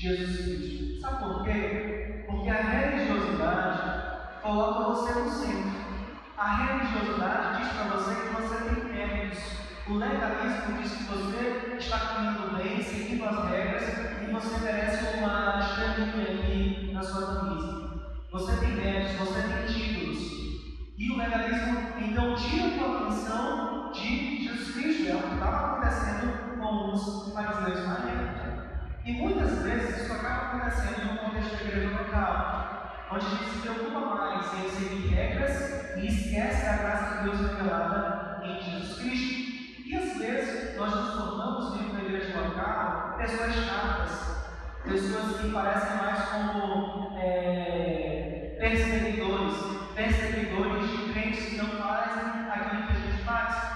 Jesus 0.00 0.46
Cristo. 0.46 0.98
Sabe 0.98 1.24
por 1.24 1.44
quê? 1.44 2.24
Porque 2.26 2.48
a 2.48 2.62
religiosidade 2.62 4.40
coloca 4.40 4.94
você 4.94 5.12
no 5.12 5.30
centro. 5.30 5.70
A 6.38 6.54
religiosidade 6.56 7.58
diz 7.58 7.72
para 7.72 7.84
você 7.96 8.14
que 8.14 8.34
você 8.34 8.56
tem 8.64 8.84
méritos. 8.84 9.42
O 9.86 9.94
legalismo 9.96 10.80
diz 10.80 10.92
que 10.92 11.04
você 11.04 11.76
está 11.78 11.98
caminhando 11.98 12.56
bem, 12.56 12.82
seguindo 12.82 13.26
as 13.26 13.50
regras, 13.50 13.82
e 14.22 14.32
você 14.32 14.58
merece 14.64 15.18
uma 15.18 15.58
estrelinha 15.60 16.40
aqui 16.40 16.92
na 16.94 17.02
sua 17.02 17.26
camisa. 17.26 18.00
Você 18.32 18.56
tem 18.56 18.76
méritos, 18.76 19.16
você 19.16 19.42
tem 19.42 19.66
títulos. 19.66 20.18
E 20.96 21.10
o 21.10 21.18
legalismo 21.18 21.78
então 22.00 22.34
tira 22.36 22.68
a 22.68 22.78
tua 22.78 23.00
atenção 23.00 23.92
de 23.92 24.44
Jesus 24.44 24.74
Cristo. 24.74 25.08
É 25.10 25.16
o 25.16 25.22
que 25.24 25.34
estava 25.34 25.56
acontecendo 25.56 26.58
com 26.58 26.92
os 26.92 27.34
fariseus 27.34 27.86
na 27.86 27.94
época. 27.96 28.39
E 29.04 29.12
muitas 29.12 29.62
vezes 29.62 30.02
isso 30.02 30.12
acaba 30.12 30.58
acontecendo 30.58 31.12
no 31.12 31.18
contexto 31.18 31.56
da 31.56 31.62
igreja 31.64 31.98
local, 31.98 33.06
onde 33.12 33.26
a 33.26 33.28
gente 33.30 33.50
se 33.50 33.58
preocupa 33.60 34.00
mais 34.00 34.54
em 34.54 34.68
seguir 34.68 35.08
regras 35.08 35.96
e 35.96 36.06
esquece 36.06 36.66
da 36.66 36.76
graça 36.76 37.16
de 37.16 37.24
Deus 37.24 37.40
revelada 37.40 38.40
em 38.44 38.60
Jesus 38.60 38.98
Cristo. 38.98 39.40
E 39.86 39.96
às 39.96 40.18
vezes 40.18 40.76
nós 40.76 40.94
nos 40.94 41.14
tornamos, 41.14 41.78
dentro 41.78 41.94
da 41.94 42.02
igreja 42.02 42.40
local, 42.40 43.16
pessoas 43.18 43.54
chatas, 43.54 44.40
pessoas 44.84 45.40
que 45.40 45.50
parecem 45.50 45.96
mais 45.96 46.28
como 46.28 47.18
é, 47.18 48.56
perseguidores, 48.60 49.56
perseguidores 49.94 50.90
de 50.90 51.12
crentes 51.12 51.44
que 51.46 51.56
não 51.56 51.70
fazem 51.70 52.50
aquilo 52.50 52.86
que 52.86 52.92
a 52.92 53.00
gente 53.00 53.24
faz. 53.24 53.70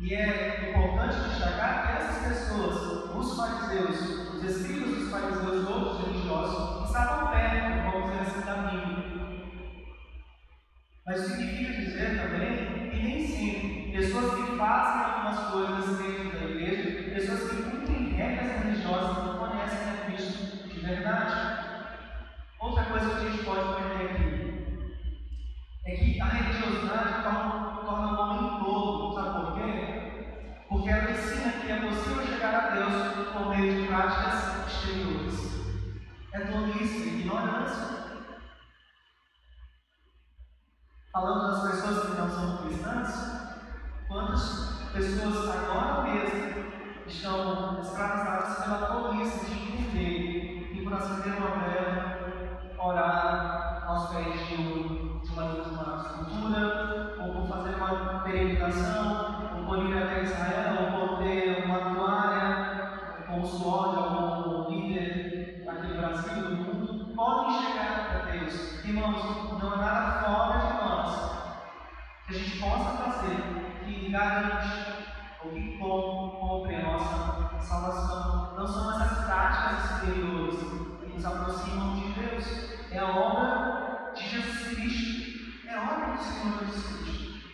E 0.00 0.14
é 0.14 0.70
importante 0.70 1.28
destacar 1.28 1.86
que 1.86 2.02
essas 2.02 2.26
pessoas, 2.26 2.97
os 3.18 3.36
fariseus, 3.36 4.34
os 4.34 4.44
escribas 4.44 4.96
dos 4.96 5.10
fariseus, 5.10 5.68
outros 5.68 6.06
religiosos, 6.06 6.86
estavam 6.86 7.32
perto, 7.32 7.90
vamos 7.90 8.10
dizer 8.10 8.20
assim, 8.22 8.46
da 8.46 8.54
Bíblia. 8.54 9.58
Mas 11.04 11.20
significa 11.20 11.72
dizer 11.80 12.22
também 12.22 12.90
que 12.90 13.02
nem 13.02 13.26
sempre 13.26 13.92
pessoas 13.92 14.34
que 14.34 14.56
fazem 14.56 15.02
algumas 15.02 15.52
coisas 15.52 15.98
dentro 15.98 16.38
da 16.38 16.44
igreja, 16.44 17.10
pessoas 17.10 17.50
que 17.50 17.62
cumprem 17.62 18.14
regras 18.14 18.62
religiosas, 18.62 19.24
não 19.24 19.38
conhecem 19.38 19.90
a 19.90 20.04
Cristo 20.06 20.68
de 20.68 20.80
verdade. 20.80 21.68
Outra 22.60 22.84
coisa 22.84 23.10
que 23.10 23.26
a 23.26 23.30
gente 23.30 23.44
pode 23.44 23.60
aprender 23.60 24.04
aqui 24.04 24.98
é 25.86 25.96
que 25.96 26.20
a 26.20 26.24
religiosidade 26.26 27.22
torna, 27.22 27.82
torna 27.84 28.12
o 28.12 28.20
homem 28.20 28.64
todo, 28.64 29.14
sabe 29.14 29.46
por 29.46 29.54
quê? 29.54 29.98
porque 30.68 30.90
ela 30.90 31.10
ensina 31.10 31.52
que 31.52 31.72
é 31.72 31.80
possível 31.80 32.27
glorificar 32.48 32.54
a 32.54 32.70
Deus 32.70 33.32
por 33.32 33.48
meio 33.48 33.80
de 33.80 33.86
práticas 33.86 34.66
exteriores. 34.66 35.58
É 36.32 36.40
tolice 36.40 36.98
e 36.98 37.08
é 37.08 37.18
ignorância. 37.20 37.98
Falando 41.12 41.50
das 41.50 41.62
pessoas 41.62 42.06
que 42.06 42.20
não 42.20 42.28
são 42.28 42.56
cristãs, 42.58 43.52
quantas 44.06 44.68
pessoas 44.92 45.48
agora 45.48 46.02
mesmo 46.02 46.64
estão 47.06 47.80
escravizadas 47.80 48.64
pela 48.64 48.86
polícia 48.86 49.48
de 49.48 49.54
entender 49.54 50.70
e 50.72 50.82
por 50.82 50.92
acender 50.92 51.34
uma 51.38 51.50
vela, 51.56 52.58
orar 52.78 53.84
aos 53.86 54.10
pés 54.10 54.46
de, 54.46 54.54
uma, 54.54 55.22
de 55.24 55.70
uma 55.70 55.96
escultura, 55.96 57.16
ou 57.18 57.32
por 57.32 57.48
fazer 57.48 57.74
uma 57.74 58.20
peregrinação, 58.20 59.50
ou 59.56 59.64
por 59.64 59.86
ir 59.86 59.96
até 59.96 60.22
Israel, 60.22 60.77
de 63.56 63.64
algum 63.64 64.70
líder 64.70 65.64
aqui 65.66 65.86
do 65.86 65.94
Brasil, 65.94 66.42
do 66.42 66.56
mundo, 66.56 67.14
podem 67.14 67.62
chegar 67.62 68.10
até 68.10 68.32
Deus. 68.32 68.84
Irmãos, 68.84 69.58
não 69.58 69.72
é 69.72 69.76
nada 69.76 70.20
fora 70.20 70.58
de 70.58 70.72
nós 70.74 71.38
que 72.26 72.34
a 72.34 72.38
gente 72.38 72.58
possa 72.58 73.02
fazer 73.02 73.36
que 73.84 74.10
garante 74.10 74.68
ou 75.42 75.50
que 75.52 75.78
compre 75.78 76.74
a 76.76 76.82
nossa 76.82 77.58
salvação. 77.62 78.54
Não 78.54 78.66
são 78.66 79.00
essas 79.00 79.24
práticas 79.24 79.92
exteriores 79.92 80.56
que 81.00 81.06
nos 81.06 81.24
aproximam 81.24 81.94
de 81.94 82.12
Deus. 82.12 82.90
É 82.90 82.98
a 82.98 83.16
obra 83.16 84.12
de 84.14 84.28
Jesus 84.28 84.74
Cristo. 84.74 85.68
É 85.68 85.74
a 85.74 85.82
obra 85.82 86.16
do 86.16 86.22
Senhor 86.22 86.58
Jesus 86.66 86.98
Cristo. 86.98 87.48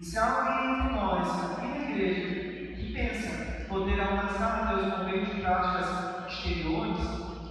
E 0.00 0.04
se 0.04 0.18
há 0.18 0.32
alguém 0.32 0.74
entre 0.74 0.94
nós, 0.96 1.52
aqui 1.52 1.66
na 1.68 1.76
igreja, 1.78 2.74
que 2.74 2.92
pensa 2.92 3.51
poder 3.72 4.00
alcançar 4.02 4.68
a 4.68 4.74
Deus 4.74 4.94
por 4.94 5.04
meio 5.04 5.24
de 5.24 5.40
práticas 5.40 6.28
exteriores, 6.28 6.98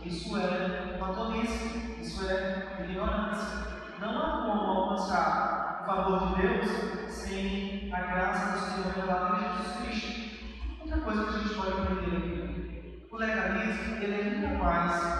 isso 0.05 0.37
é 0.37 0.95
uma 0.97 1.13
tolice, 1.13 1.97
isso 1.99 2.29
é 2.29 2.85
ignorância. 2.87 3.71
Não 3.99 4.17
há 4.17 4.41
como 4.43 4.61
alcançar 4.61 5.79
o 5.81 5.85
favor 5.85 6.27
de 6.27 6.41
Deus 6.41 6.69
sem 7.07 7.91
a 7.91 8.01
graça 8.01 8.51
do 8.51 8.59
Senhor 8.59 8.93
revelada 8.93 9.37
em 9.37 9.57
Jesus 9.57 9.77
Cristo. 9.77 10.45
Outra 10.79 10.99
coisa 10.99 11.23
que 11.23 11.29
a 11.29 11.39
gente 11.39 11.55
pode 11.55 11.71
aprender 11.71 12.17
aqui: 12.17 13.07
o 13.11 13.17
legalismo 13.17 13.95
ele 13.95 14.13
é 14.13 14.27
incapaz 14.37 15.10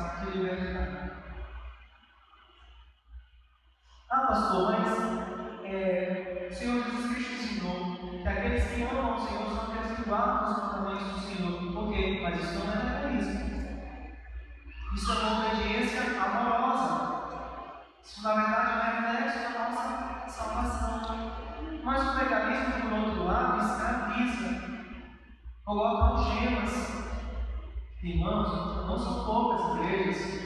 Irmãos, 28.11 28.85
não 28.87 28.99
são 28.99 29.23
poucas 29.23 29.77
igrejas, 29.77 30.41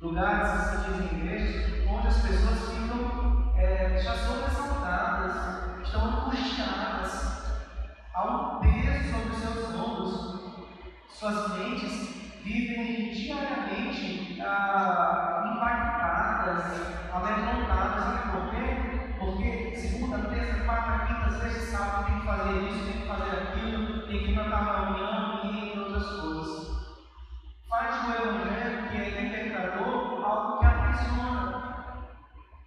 lugares 0.00 0.50
que 0.50 0.58
se 0.58 0.90
dizem 0.90 1.18
igrejas, 1.18 1.86
onde 1.86 2.08
as 2.08 2.22
pessoas 2.22 2.70
ficam 2.70 3.52
é, 3.54 4.00
já 4.02 4.16
sobressaltadas, 4.16 5.84
estão 5.84 6.06
angustiadas, 6.06 7.54
há 8.14 8.24
um 8.24 8.60
peso 8.60 9.12
sobre 9.12 9.28
os 9.28 9.36
seus 9.36 9.74
ombros, 9.74 10.40
suas 11.10 11.58
mentes 11.58 12.14
vivem 12.42 13.10
diariamente 13.10 14.40
ah, 14.40 15.52
impactadas, 15.54 16.64
amedrontadas. 17.12 18.14
E 18.14 18.30
por 18.30 18.50
quê? 18.50 19.16
Porque 19.18 19.76
segunda, 19.76 20.30
terça, 20.30 20.64
quarta, 20.64 21.06
quinta, 21.06 21.30
sexta, 21.40 21.76
sábado 21.76 22.06
tem 22.06 22.20
que 22.20 22.26
fazer 22.26 22.62
isso, 22.68 22.84
tem 22.86 23.02
que 23.02 23.06
fazer 23.06 23.36
aquilo, 23.36 24.06
tem 24.06 24.18
que 24.24 24.30
ir 24.30 24.34
para 24.34 24.56
a 24.56 24.80
reunião 24.80 25.40
e 25.44 25.68
entre 25.68 25.78
outras 25.78 26.06
coisas. 26.06 26.39
Faz 27.70 28.02
do 28.02 28.10
Evangelho, 28.10 28.88
que 28.88 28.96
é 28.96 29.20
libertador, 29.20 30.24
algo 30.24 30.58
que 30.58 30.66
aprisiona. 30.66 31.86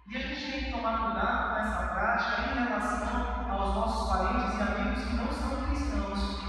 E 0.08 0.16
a 0.16 0.18
gente 0.18 0.50
tem 0.50 0.64
que 0.64 0.72
tomar 0.72 0.98
cuidado 0.98 1.50
com 1.50 1.56
essa 1.60 1.88
prática 1.92 2.40
em 2.40 2.64
relação 2.64 3.50
aos 3.50 3.74
nossos 3.74 4.08
parentes 4.10 4.58
e 4.58 4.62
amigos 4.62 5.04
que 5.04 5.16
não 5.16 5.30
são 5.30 5.66
cristãos. 5.66 6.40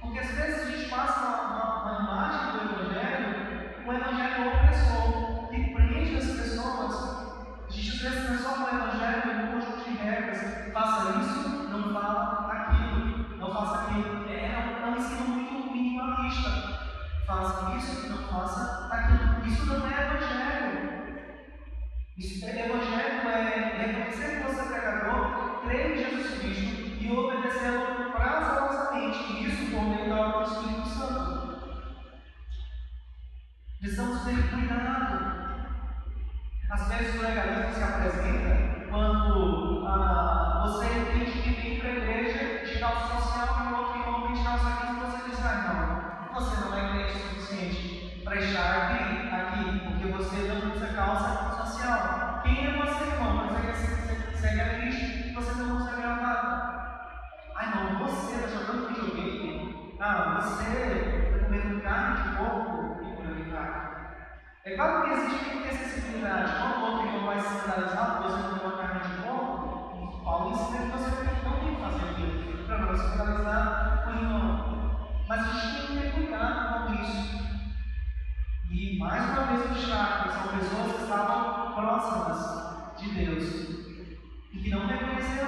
Porque 0.00 0.18
às 0.18 0.30
vezes 0.30 0.62
a 0.62 0.70
gente 0.70 0.88
passa 0.88 1.20
uma, 1.20 1.42
uma, 1.42 1.82
uma 1.82 2.00
imagem 2.00 2.52
do 2.52 2.72
Evangelho, 2.72 3.86
o 3.86 3.92
Evangelho 3.92 4.48
opressor, 4.48 5.09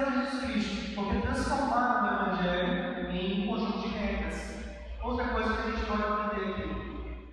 reconheceram 0.03 0.13
Jesus 0.13 0.45
Cristo, 0.45 0.95
porque 0.95 1.19
transformaram 1.21 2.03
o 2.03 2.31
Evangelho 2.31 3.11
em 3.11 3.43
um 3.43 3.47
conjunto 3.47 3.89
de 3.89 3.89
regras. 3.89 4.65
Outra 5.03 5.29
coisa 5.29 5.55
que 5.55 5.69
a 5.69 5.71
gente 5.71 5.87
pode 5.87 6.03
aprender 6.03 6.51
aqui. 6.51 7.33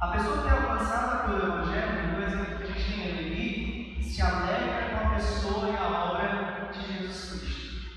A 0.00 0.08
pessoa 0.08 0.42
que 0.42 0.48
é 0.48 0.50
alcançada 0.52 1.16
pelo 1.24 1.38
Evangelho, 1.38 2.12
no 2.12 2.22
exemplo 2.22 2.56
que 2.58 2.62
a 2.62 2.66
gente 2.66 2.92
tem 2.92 3.18
ali, 3.18 4.02
se 4.02 4.22
alegra 4.22 4.90
com 4.90 5.06
a 5.06 5.14
pessoa 5.14 5.68
e 5.70 5.76
a 5.76 5.88
obra 5.88 6.70
de 6.72 6.80
Jesus 6.80 7.40
Cristo. 7.40 7.88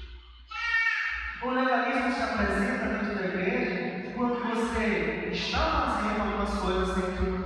O 1.43 1.49
legalismo 1.49 2.11
se 2.11 2.23
apresenta 2.23 2.85
dentro 2.85 3.15
da 3.15 3.27
igreja 3.27 4.11
quando 4.15 4.39
você 4.43 5.29
está 5.31 5.59
fazendo 5.59 6.21
algumas 6.21 6.59
coisas 6.59 6.95
dentro 6.95 7.25
do 7.25 7.40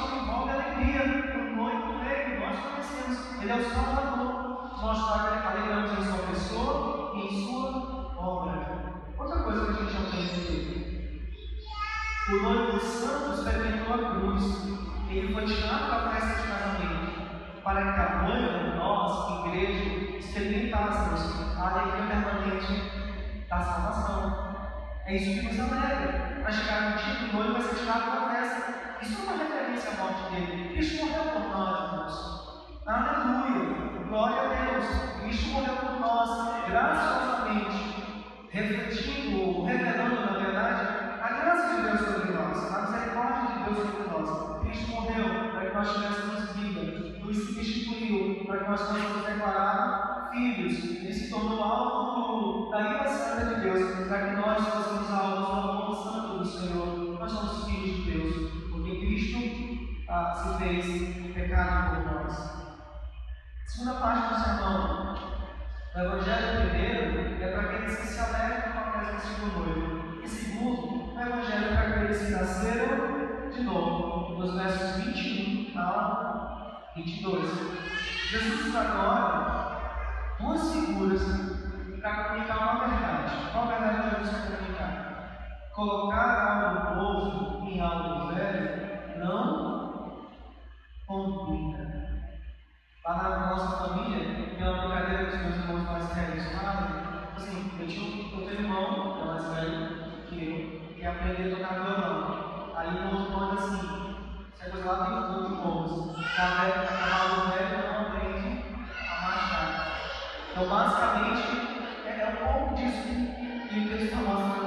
discipulado 0.00 0.08
cristão 0.08 0.18
envolve 0.18 0.50
alegria, 0.50 1.02
o 1.36 1.56
noivo 1.56 1.98
veio, 1.98 2.40
nós 2.40 2.58
conhecemos, 2.58 3.42
ele 3.42 3.50
é 3.50 3.56
o 3.56 3.70
Salvador. 3.70 4.70
Nós 4.80 4.98
alegramos 5.10 5.92
em 5.92 6.04
sua 6.04 6.26
pessoa 6.26 7.12
e 7.14 7.26
em 7.26 7.46
sua 7.46 8.16
obra. 8.16 9.02
Outra 9.18 9.42
coisa 9.42 9.66
que 9.66 9.82
a 9.82 9.86
gente 9.86 10.10
tem 10.10 10.24
entendido. 10.24 10.80
O 12.28 12.42
noivo 12.42 12.80
santo 12.80 13.34
experimentou 13.34 13.94
a 13.94 14.14
cruz. 14.14 14.70
Ele 15.10 15.34
foi 15.34 15.46
chamado 15.46 15.86
para 15.86 15.96
a 15.96 16.10
festa 16.14 16.40
de 16.40 16.48
casamento, 16.48 17.62
para 17.62 17.92
que 17.92 18.00
a 18.00 18.22
noiva, 18.22 18.76
nós, 18.76 19.46
igreja, 19.46 20.16
experimentássemos 20.16 21.58
a 21.58 21.68
alegria 21.68 22.06
permanente 22.06 23.46
da 23.48 23.60
salvação. 23.60 24.56
É 25.04 25.16
isso 25.16 25.40
que 25.40 25.46
nos 25.46 25.72
alegra. 25.72 26.40
Para 26.40 26.52
chegar 26.52 26.90
no 26.90 26.96
dia 26.96 27.16
que 27.16 27.24
o 27.24 27.32
noivo 27.36 27.52
vai 27.52 27.62
ser 27.62 27.74
tirado 27.74 28.10
da 28.12 28.29
festa. 28.40 28.96
Isso 29.02 29.20
é 29.20 29.22
uma 29.22 29.42
referência 29.44 29.90
à 29.90 29.94
morte 30.02 30.34
dele. 30.34 30.74
Cristo 30.74 31.06
morreu 31.06 31.24
por 31.32 31.48
nós, 31.48 31.92
irmãos. 31.92 32.50
Aleluia! 32.86 33.90
Glória 34.08 34.40
a 34.40 34.48
Deus! 34.48 34.84
Cristo 35.20 35.48
morreu 35.50 35.76
por 35.76 36.00
nós, 36.00 36.66
graciosamente, 36.68 38.38
refletindo 38.50 39.42
ou 39.42 39.64
revelando, 39.64 40.20
na 40.20 40.38
verdade, 40.38 40.86
a 41.22 41.28
graça 41.28 41.76
de 41.76 41.82
Deus 41.82 42.00
sobre 42.00 42.32
nós, 42.32 42.74
a 42.74 42.82
misericórdia 42.82 43.56
de 43.56 43.64
Deus 43.64 43.76
sobre 43.78 44.10
nós. 44.10 44.60
Cristo 44.62 44.90
morreu 44.90 45.50
para 45.52 45.66
que 45.66 45.74
nós 45.74 45.92
tivéssemos 45.92 46.52
vida, 46.56 47.24
nos 47.24 47.36
substituiu 47.36 48.44
para 48.46 48.58
que 48.58 48.70
nós 48.70 48.80
fôssemos 48.80 49.26
declarados 49.26 50.30
filhos. 50.30 50.84
Ele 50.84 51.12
se 51.12 51.30
tornou 51.30 51.62
alvo 51.62 52.70
da 52.70 52.80
ira 52.80 53.08
santa 53.08 53.54
de 53.54 53.60
Deus, 53.60 54.08
para 54.08 54.26
que 54.26 54.36
nós 54.36 54.64
fôssemos 54.66 55.10
alvos 55.10 55.46
do 55.46 55.52
amor 55.52 55.96
santo 55.96 56.38
do 56.38 56.44
Senhor. 56.44 56.99
Nós 57.30 57.38
somos 57.38 57.64
filhos 57.64 57.96
de 57.96 58.10
Deus 58.10 58.50
porque 58.70 58.98
Cristo 58.98 60.04
ah, 60.08 60.34
se 60.34 60.58
fez 60.58 61.32
pecado 61.32 62.02
por 62.02 62.12
nós. 62.12 62.60
Segunda 63.66 64.00
parte 64.00 64.34
do 64.34 64.40
sermão. 64.40 65.14
O 65.94 65.98
Evangelho 66.00 66.70
primeiro 66.70 67.42
é 67.42 67.52
para 67.52 67.62
aqueles 67.62 67.98
que 67.98 68.06
se 68.08 68.18
alegram 68.18 68.72
com 68.72 68.78
a 68.78 68.92
presença 68.92 69.40
do 69.40 69.46
noivo. 69.46 70.20
E 70.24 70.28
segundo, 70.28 71.14
o 71.14 71.20
Evangelho 71.20 71.66
é 71.66 71.76
para 71.76 71.88
aqueles 71.88 72.20
que 72.20 72.32
nasceram 72.32 73.50
de 73.50 73.62
novo, 73.62 74.38
nos 74.40 74.54
versos 74.56 75.04
21 75.04 75.78
ao 75.78 76.92
22. 76.96 77.48
Jesus 78.28 78.66
usa 78.66 78.80
agora 78.80 80.36
duas 80.40 80.72
figuras 80.72 81.22
para 82.00 82.24
comunicar 82.24 82.58
uma 82.58 82.88
verdade. 82.88 83.52
Qual 83.52 83.68
verdade 83.68 84.16
Jesus 84.16 84.30
quer 84.30 84.56
comunicar? 84.56 84.99
Colocar 85.80 86.60
algo 86.60 86.94
novo 86.94 87.66
em 87.66 87.80
algo 87.80 88.26
velho 88.34 89.18
não 89.18 90.20
combina. 91.06 92.20
Lá 93.02 93.14
na 93.14 93.46
nossa 93.46 93.88
família, 93.88 94.56
tem 94.58 94.62
uma 94.62 94.82
brincadeira 94.82 95.24
que 95.24 95.36
os 95.36 95.42
meus 95.42 95.56
irmãos 95.56 95.86
mais 95.86 96.12
velhos 96.12 96.44
fazem. 96.52 96.86
Assim, 97.34 97.78
eu, 97.80 97.88
tinha, 97.88 98.36
um 98.36 98.50
irmão, 98.50 99.14
que 99.14 99.22
é 99.22 99.24
mais 99.24 99.54
velho 99.54 99.88
que 100.26 100.44
eu, 100.44 100.94
que 100.96 101.06
aprendeu 101.06 101.54
a 101.54 101.56
tocar 101.56 101.82
violão. 101.82 102.72
Aí 102.76 102.88
o 102.98 103.14
outro 103.14 103.32
irmão 103.32 103.56
diz 103.56 103.64
assim: 103.64 104.16
a 104.60 104.70
coisa 104.70 104.86
lá 104.86 105.06
tem 105.06 105.14
um 105.16 105.48
de 105.48 105.62
bombas. 105.62 106.26
Cavalo 106.36 107.48
velho 107.52 107.88
não 107.88 108.00
aprende 108.02 108.64
a 109.08 109.22
marchar. 109.22 109.96
Então, 110.50 110.68
basicamente, 110.68 111.48
é, 112.04 112.20
é 112.20 112.28
um 112.28 112.52
pouco 112.52 112.74
disso 112.74 113.02
que, 113.02 113.78
o 113.80 113.88
texto 113.88 114.04
está 114.04 114.16
mostrando. 114.18 114.59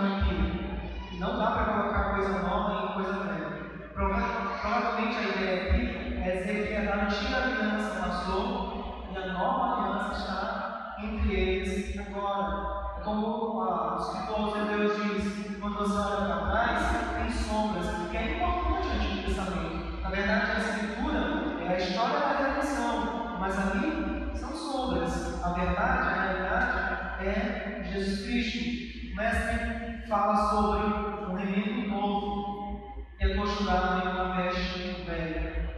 Não 1.24 1.38
dá 1.38 1.52
para 1.52 1.64
colocar 1.64 2.16
coisa 2.16 2.40
nova 2.40 2.84
em 2.84 2.94
coisa 2.96 3.14
velha. 3.14 3.50
Provavelmente 3.94 5.18
a 5.18 5.22
ideia 5.22 5.72
aqui 5.72 6.22
é 6.22 6.36
dizer 6.36 6.68
que 6.68 6.76
a 6.76 7.06
antiga 7.06 7.38
aliança 7.38 8.02
passou 8.02 9.08
e 9.10 9.18
a 9.18 9.28
nova 9.32 9.88
aliança 9.88 10.20
está 10.20 10.96
entre 11.02 11.34
eles 11.34 11.98
agora. 11.98 12.98
É 12.98 13.02
como 13.06 13.62
a, 13.62 13.96
o 13.96 14.00
escritor 14.02 14.54
de 14.54 14.68
Deus 14.68 15.02
diz, 15.02 15.60
quando 15.62 15.78
você 15.78 15.98
olha 15.98 16.26
para 16.26 16.52
trás, 16.52 17.18
tem 17.18 17.32
sombras, 17.32 17.88
que 18.12 18.18
é 18.18 18.36
importante 18.36 18.90
a 18.90 19.00
gente 19.00 19.26
pensamento. 19.26 20.02
Na 20.02 20.10
verdade, 20.10 20.52
a 20.52 20.60
escritura 20.60 21.20
é 21.62 21.74
a 21.74 21.78
história 21.78 22.20
da 22.20 22.50
redenção, 22.50 23.38
mas 23.40 23.58
ali 23.58 24.30
são 24.36 24.52
sombras. 24.52 25.42
A 25.42 25.54
verdade, 25.54 26.02
a 26.02 26.22
realidade 26.22 27.26
é 27.26 27.82
Jesus 27.94 28.26
Cristo. 28.26 29.14
O 29.14 29.16
mestre 29.16 29.93
fala 30.14 30.36
sobre 30.36 30.86
um 31.28 31.36
remendo 31.36 31.90
novo 31.90 33.02
que 33.18 33.26
é 33.26 33.36
costurado 33.36 34.08
em 34.08 34.12
uma 34.12 34.36
veste 34.36 35.04
velha. 35.08 35.74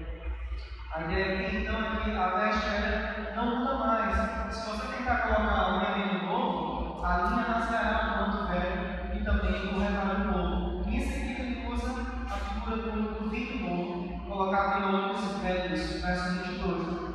A 0.94 1.04
ideia 1.04 1.48
aqui 1.48 1.58
então 1.60 1.80
é 1.80 2.04
que 2.04 2.12
a 2.12 2.28
veste 2.36 2.70
velha 2.70 3.34
não 3.34 3.60
muda 3.60 3.76
mais. 3.76 4.54
Se 4.54 4.70
você 4.70 4.88
tentar 4.88 5.20
colocar 5.20 5.70
um 5.70 5.80
remendo 5.80 6.26
novo, 6.26 7.06
a 7.06 7.18
linha 7.18 7.48
nascerá 7.48 8.04
no 8.04 8.34
manto 8.34 8.48
velho 8.52 9.16
e 9.16 9.24
também 9.24 9.72
no 9.72 9.80
retalho 9.80 10.26
novo. 10.26 10.90
Em 10.90 11.00
seguida 11.00 11.70
usa 11.70 11.92
a 12.30 12.36
figura 12.36 12.92
do, 12.92 13.30
vinho 13.30 13.70
novo, 13.70 14.28
colocado 14.28 14.84
em 14.84 14.96
outros 14.96 15.38
velhos, 15.38 16.02
verso 16.02 16.44
22. 16.44 17.06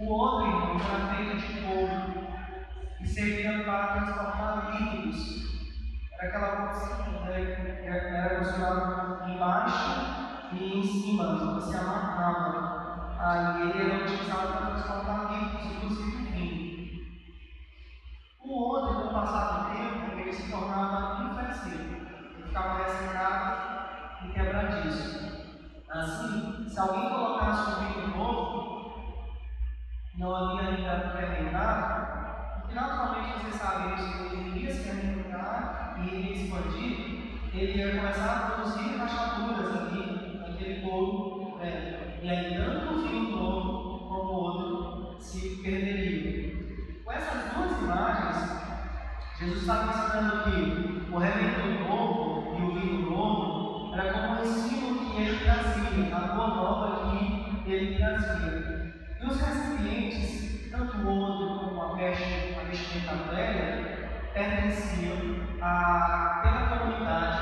O 0.00 0.12
outro, 0.12 0.48
irmão, 0.48 0.80
feito 1.14 1.36
de 1.36 1.60
couro 1.60 2.26
e 3.00 3.06
servia 3.06 3.62
para 3.64 3.86
transformar 3.86 4.72
líquidos 4.72 5.43
era 6.18 6.28
aquela 6.28 6.56
bolsinha 6.56 6.94
né, 7.24 7.64
era 7.84 8.38
costurada 8.38 9.28
embaixo 9.28 9.90
e 10.52 10.78
em 10.78 10.82
cima, 10.82 11.60
se 11.60 11.76
amarrava. 11.76 12.84
Aí 13.18 13.70
ele 13.70 13.90
era 13.90 14.04
utilizado 14.04 14.52
para 14.52 14.66
transportar 14.66 15.32
livros, 15.32 15.66
inclusive 15.66 16.30
vinho. 16.30 16.74
O 18.40 18.52
outro, 18.52 18.94
com 18.94 19.08
o 19.08 19.12
passar 19.12 19.64
do 19.64 19.74
tempo, 19.74 20.20
ele 20.20 20.32
se 20.32 20.50
tornava 20.50 21.24
inflexível, 21.24 22.06
ele 22.34 22.42
ficava 22.46 22.82
ressecado 22.84 24.24
e 24.24 24.32
quebradiço. 24.32 25.24
Assim, 25.90 26.68
se 26.68 26.78
alguém 26.78 27.08
colocasse 27.08 27.70
um 27.70 27.84
vinho 27.84 28.08
novo, 28.08 28.74
não 30.18 30.36
havia 30.36 30.68
ainda 30.68 31.10
fermentado, 31.10 32.60
porque 32.60 32.74
naturalmente 32.74 33.40
você 33.40 33.58
sabe 33.58 33.94
isso, 33.94 34.34
ele 34.34 34.50
iria 34.50 34.72
se 34.72 34.84
fermentar 34.84 35.83
e 35.98 36.14
iria 36.14 36.32
expandir, 36.32 37.14
ele 37.54 37.78
ia 37.78 37.96
começar 37.96 38.34
a 38.34 38.50
produzir 38.50 38.96
rachaduras 38.96 39.76
ali, 39.76 40.38
naquele 40.38 40.80
couro 40.82 41.58
velho. 41.58 41.96
E 42.22 42.28
aí, 42.28 42.54
tanto 42.56 42.94
o 42.94 43.02
vinho 43.02 43.30
novo 43.30 44.08
como 44.08 44.32
o 44.32 44.34
outro 44.34 45.16
se 45.20 45.60
perderiam. 45.62 46.64
Com 47.04 47.12
essas 47.12 47.52
duas 47.52 47.78
imagens, 47.80 48.64
Jesus 49.38 49.60
estava 49.60 49.90
ensinando 49.92 50.44
que 50.44 51.12
o 51.12 51.18
remédio 51.18 51.88
novo 51.88 52.56
e 52.58 52.62
o 52.62 52.80
vinho 52.80 53.10
novo 53.10 53.94
era 53.94 54.12
como 54.12 54.40
o 54.40 54.44
ensino 54.44 55.12
que 55.12 55.22
ele 55.22 55.44
trazia, 55.44 56.16
a 56.16 56.34
boa 56.34 56.48
nova 56.48 57.10
que 57.64 57.70
ele 57.70 57.96
trazia. 57.96 58.94
E 59.20 59.26
os 59.26 59.40
recipientes, 59.40 60.70
tanto 60.70 60.96
o 60.98 61.08
ouro 61.08 61.68
como 61.68 61.82
a 61.82 61.96
peste, 61.96 62.56
a 62.58 62.64
vestimenta 62.64 63.14
velha, 63.32 64.10
pertenciam 64.34 65.53
àquela 65.64 66.78
comunidade 66.78 67.38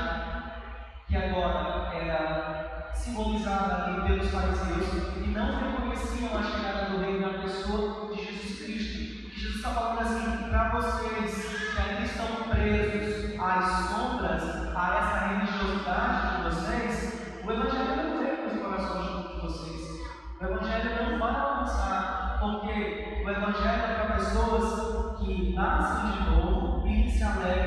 que 1.07 1.17
agora 1.17 1.93
era 1.93 2.91
simbolizada 2.93 3.83
ali 3.83 4.01
pelos 4.03 4.31
fariseus 4.31 5.17
e 5.17 5.27
não 5.27 5.59
reconheciam 5.59 6.37
a 6.37 6.43
chegada 6.43 6.89
do 6.89 7.01
reino 7.01 7.19
na 7.19 7.41
pessoa 7.41 8.15
de 8.15 8.23
Jesus 8.23 8.63
Cristo. 8.63 9.29
Jesus 9.29 9.55
está 9.57 9.71
falando 9.71 9.99
assim 9.99 10.49
para 10.49 10.69
vocês 10.69 11.73
que 11.75 11.81
ainda 11.81 12.01
estão 12.03 12.49
presos 12.49 13.39
às 13.41 13.89
sombras, 13.89 14.43
a 14.73 14.97
essa 14.97 15.27
religiosidade 15.27 16.37
de 16.37 16.43
vocês, 16.43 17.43
o 17.45 17.51
Evangelho 17.51 17.95
não 17.97 18.17
para 18.17 18.47
os 18.47 18.61
corações 18.61 19.35
de 19.35 19.41
vocês. 19.41 20.01
O 20.39 20.45
Evangelho 20.45 21.11
não 21.11 21.19
vai 21.19 21.35
alcançar, 21.35 22.37
porque 22.39 23.21
o 23.25 23.29
Evangelho 23.29 23.83
é 23.83 23.93
para 23.95 24.15
pessoas 24.15 25.17
que 25.19 25.53
nascem 25.53 26.11
de 26.11 26.29
novo 26.29 26.87
e 26.87 27.09
se 27.09 27.23
alegram 27.23 27.62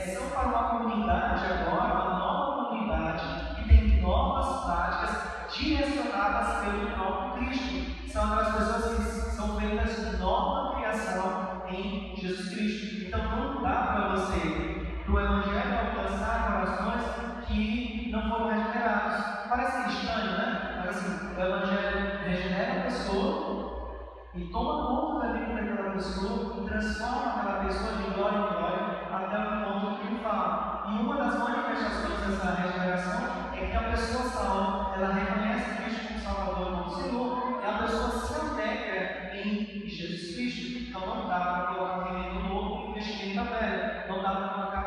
são 0.00 0.30
para 0.30 0.48
uma 0.48 0.62
comunidade 0.70 1.44
agora, 1.46 1.94
uma 1.94 2.18
nova 2.18 2.64
comunidade, 2.64 3.54
que 3.56 3.68
tem 3.68 4.00
novas 4.00 4.64
práticas 4.64 5.54
direcionadas 5.56 6.64
pelo 6.64 6.90
próprio 6.92 7.46
Cristo. 7.46 8.08
São 8.08 8.24
aquelas 8.24 8.54
pessoas 8.54 9.24
que 9.24 9.30
são 9.36 9.60
feitas 9.60 9.96
de 9.96 10.16
nova 10.18 10.76
criação 10.76 11.62
em 11.68 12.14
Jesus 12.16 12.48
Cristo. 12.50 13.06
Então 13.06 13.22
não 13.22 13.62
dá 13.62 13.70
para 13.70 14.08
você, 14.08 15.02
para 15.04 15.12
o 15.12 15.20
Evangelho, 15.20 15.78
alcançar 15.78 16.52
corações 16.52 17.46
que 17.46 18.10
não 18.10 18.28
foram 18.28 18.48
regenerados. 18.48 19.48
Parece 19.48 19.88
estranho, 19.88 20.32
né? 20.32 20.74
Mas 20.78 20.96
assim, 20.96 21.34
o 21.34 21.40
Evangelho 21.40 22.18
regenera 22.24 22.80
a 22.80 22.82
pessoa 22.84 23.68
e 24.34 24.44
toma 24.46 24.86
conta 24.86 25.26
da 25.26 25.32
vida 25.32 25.54
daquela 25.54 25.90
pessoa 25.92 26.56
e 26.58 26.68
transforma 26.68 27.32
aquela 27.32 27.64
pessoa 27.64 27.92
de 27.96 28.10
glória 28.14 28.38
em 28.38 28.52
glória 28.52 28.88
até 29.10 29.38
o 29.38 29.64
ponto 29.64 29.87
triunfal. 30.18 30.84
E 30.88 31.00
uma 31.00 31.16
das 31.16 31.38
manifestações 31.38 32.20
dessa 32.20 32.54
regeneração 32.54 33.28
é 33.56 33.66
que 33.66 33.76
a 33.76 33.90
pessoa 33.90 34.24
salva, 34.24 34.96
ela 34.96 35.14
reconhece 35.14 35.82
Cristo 35.82 36.08
como 36.08 36.20
Salvador, 36.20 36.84
como 36.84 37.02
Senhor, 37.02 37.60
e 37.62 37.66
a 37.66 37.78
pessoa 37.78 38.10
se 38.10 38.40
alegra 38.40 39.30
em 39.34 39.88
Jesus 39.88 40.34
Cristo. 40.34 40.78
Então 40.78 41.06
não 41.06 41.28
dá 41.28 41.40
para 41.40 41.74
colocar 41.74 42.04
pimenta 42.04 42.48
novo 42.48 42.90
em 42.90 42.94
vestimenta 42.94 43.44
velha, 43.44 44.06
não 44.08 44.22
dá 44.22 44.30
para 44.30 44.48
colocar 44.48 44.77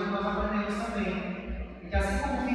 E 0.00 0.02
que 0.02 0.10
nós 0.12 0.26
aprendemos 0.26 0.74
também. 0.82 1.54
Que 1.90 1.94
assim 1.94 2.18
como 2.26 2.49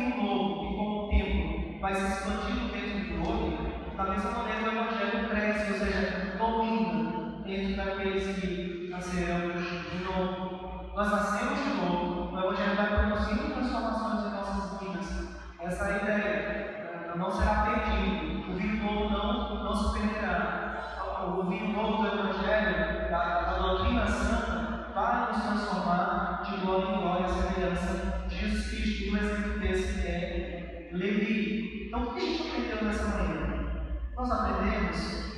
Nós 34.16 34.32
aprendemos 34.32 35.36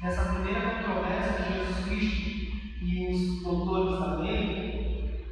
nessa 0.00 0.32
primeira 0.32 0.62
controvérsia 0.62 1.44
de 1.44 1.52
Jesus 1.52 1.84
Cristo 1.84 2.30
e 2.80 3.12
os 3.12 3.42
doutores 3.42 4.00
da 4.00 4.14
lei, 4.16 5.28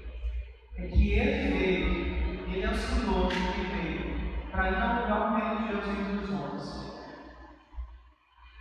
é 0.77 0.83
que 0.83 1.13
ele 1.13 1.57
veio, 1.57 2.47
ele 2.47 2.63
é 2.63 2.71
o 2.71 2.75
Senhor 2.75 3.29
que 3.29 3.61
veio 3.63 4.51
para 4.51 4.69
inaugurar 4.69 5.33
o 5.33 5.37
reino 5.37 5.57
de 5.57 5.69
Deus 5.69 5.89
entre 5.89 6.25
os 6.25 6.31
homens. 6.31 6.87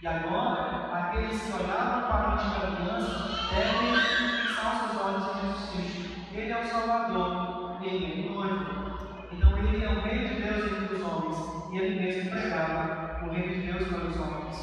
E 0.02 0.08
agora, 0.08 0.94
aqueles 0.94 1.42
que 1.42 1.52
olhavam 1.52 2.08
para 2.08 2.16
a 2.16 2.34
antiga 2.36 2.68
aliança 2.68 3.54
devem 3.54 3.96
fixar 3.96 4.92
seus 4.92 5.02
olhos 5.02 5.28
em 5.28 5.42
Jesus 5.42 5.70
Cristo. 5.72 6.34
Ele 6.34 6.52
é 6.54 6.62
o 6.62 6.68
Salvador, 6.68 7.84
ele 7.84 8.28
é 8.28 8.30
o 8.30 8.34
noivo. 8.34 9.28
Então 9.34 9.58
ele 9.58 9.84
é 9.84 9.90
o 9.90 10.00
rei 10.00 10.20
de 10.20 10.42
Deus 10.42 10.72
entre 10.72 10.96
os 10.96 11.02
homens. 11.02 11.74
E 11.74 11.78
ele 11.78 12.00
mesmo 12.00 12.30
pregava 12.30 13.05
o 13.28 13.34
reino 13.34 13.54
de 13.54 13.72
Deus 13.72 13.88
para 13.88 14.08
os 14.08 14.20
homens. 14.20 14.58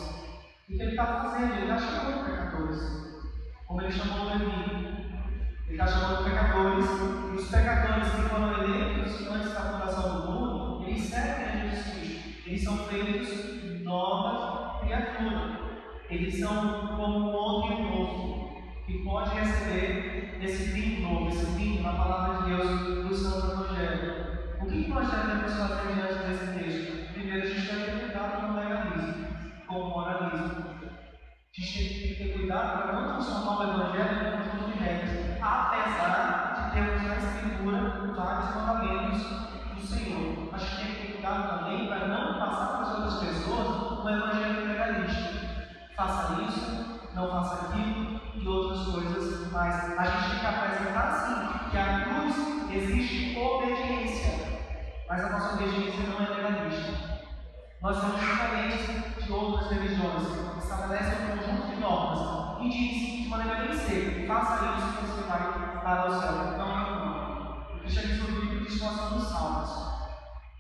O 0.69 0.77
que 0.77 0.83
ele 0.83 0.91
está 0.91 1.07
fazendo? 1.07 1.55
Ele 1.55 1.63
está 1.63 1.79
chamando 1.79 2.25
pecadores. 2.25 2.81
Como 3.67 3.81
ele 3.81 3.93
chamou 3.93 4.27
Levi. 4.27 5.03
Ele 5.67 5.73
está 5.73 5.87
chamando 5.87 6.25
pecadores. 6.25 6.87
E 6.87 7.37
os 7.37 7.51
pecadores 7.51 8.09
que 8.11 8.23
foram 8.23 8.53
eleitos 8.65 9.29
antes 9.29 9.53
da 9.53 9.61
fundação 9.61 10.21
do 10.21 10.33
mundo, 10.33 10.85
eles 10.87 11.03
servem 11.03 11.47
a 11.47 11.67
Jesus 11.67 11.95
Cristo. 11.95 12.49
Eles 12.49 12.65
são 12.65 12.77
feitos 12.87 13.83
nova 13.83 14.81
criatura. 14.81 15.61
Eles 16.09 16.39
são 16.39 16.97
como 16.97 17.19
um 17.19 17.35
homem 17.35 17.83
novo 17.91 18.33
que 18.87 18.99
pode 19.05 19.35
receber 19.35 20.39
esse 20.43 20.73
vinho 20.73 21.09
novo, 21.09 21.29
esse 21.29 21.47
vinho 21.53 21.83
na 21.83 21.93
palavra 21.93 22.43
de 22.43 22.51
Deus 22.51 23.09
do 23.09 23.15
Santo 23.15 23.53
Evangelho. 23.53 24.23
O 24.61 24.67
que 24.67 24.89
nós 24.89 25.11
devemos 25.11 25.53
fazer 25.55 25.95
diante 25.95 26.27
desse 26.27 26.59
texto? 26.59 27.13
Primeiro, 27.15 27.47
a 27.47 27.51
gente 27.51 27.67
deve 27.67 27.85
ter 27.85 28.01
cuidado 28.01 28.41
com 28.41 28.52
como 29.73 29.89
moralismo. 29.89 30.65
A 30.85 31.61
gente 31.61 31.89
tem 31.89 32.09
que 32.09 32.15
ter 32.15 32.39
cuidado 32.39 32.83
para 32.83 32.93
não 32.93 33.13
transformar 33.15 33.59
o 33.59 33.63
Evangelho 33.63 34.13
em 34.13 34.29
um 34.29 34.37
conjunto 34.37 34.73
de 34.73 34.85
regras, 34.85 35.43
apesar 35.43 36.55
de 36.55 36.71
termos 36.73 37.03
na 37.03 37.17
Escritura 37.17 38.13
vários 38.15 38.55
mandamentos 38.55 39.23
do 39.75 39.81
Senhor. 39.81 40.55
acho 40.55 40.65
a 40.65 40.69
gente 40.69 40.77
tem 40.77 40.95
que 40.95 41.07
ter 41.07 41.13
cuidado 41.15 41.59
também 41.59 41.89
para 41.89 42.09
não 42.09 42.39
passar 42.39 42.67
para 42.67 42.81
as 42.81 42.95
outras 42.99 43.21
pessoas 43.21 44.05
um 44.05 44.09
Evangelho 44.09 44.67
legalista. 44.67 45.33
Faça 45.97 46.43
isso, 46.43 47.01
não 47.15 47.31
faça 47.31 47.67
aquilo 47.67 48.21
e 48.35 48.49
outras 48.49 48.87
coisas, 48.87 49.53
mas 49.53 49.99
a 49.99 50.05
gente 50.05 50.31
tem 50.31 50.41
que 50.41 50.47
apresentar 50.47 51.13
sim 51.13 51.71
que 51.71 51.79
a 51.79 52.01
cruz 52.01 52.73
existe 52.73 53.39
obediência, 53.39 54.73
mas 55.09 55.25
a 55.25 55.31
nossa 55.31 55.55
obediência 55.55 56.07
não 56.09 56.27
é 56.27 56.29
legalista. 56.29 57.13
Nós 57.81 57.97
somos 57.97 58.21
diferentes 58.21 59.12
de 59.25 59.33
outras 59.33 59.71
religiões 59.71 60.27
que 60.27 60.59
estabelecem 60.59 61.25
um 61.25 61.37
conjunto 61.37 61.67
de 61.69 61.81
normas 61.81 62.61
e 62.61 62.69
dizem 62.69 63.23
de 63.23 63.29
maneira 63.29 63.67
bem 63.67 63.77
seca: 63.77 64.27
faça 64.27 64.77
isso 64.77 64.97
que 64.97 65.07
você 65.07 65.23
vai 65.29 65.81
para 65.83 66.11
o 66.11 66.21
céu. 66.21 66.33
Não, 66.59 66.91
não. 66.91 67.77
O 67.77 67.79
cristianismo 67.81 68.27
bíblico 68.27 68.65
diz 68.65 68.79
que 68.79 68.85
nós 68.85 68.97
somos 68.97 69.25
salvos. 69.25 69.93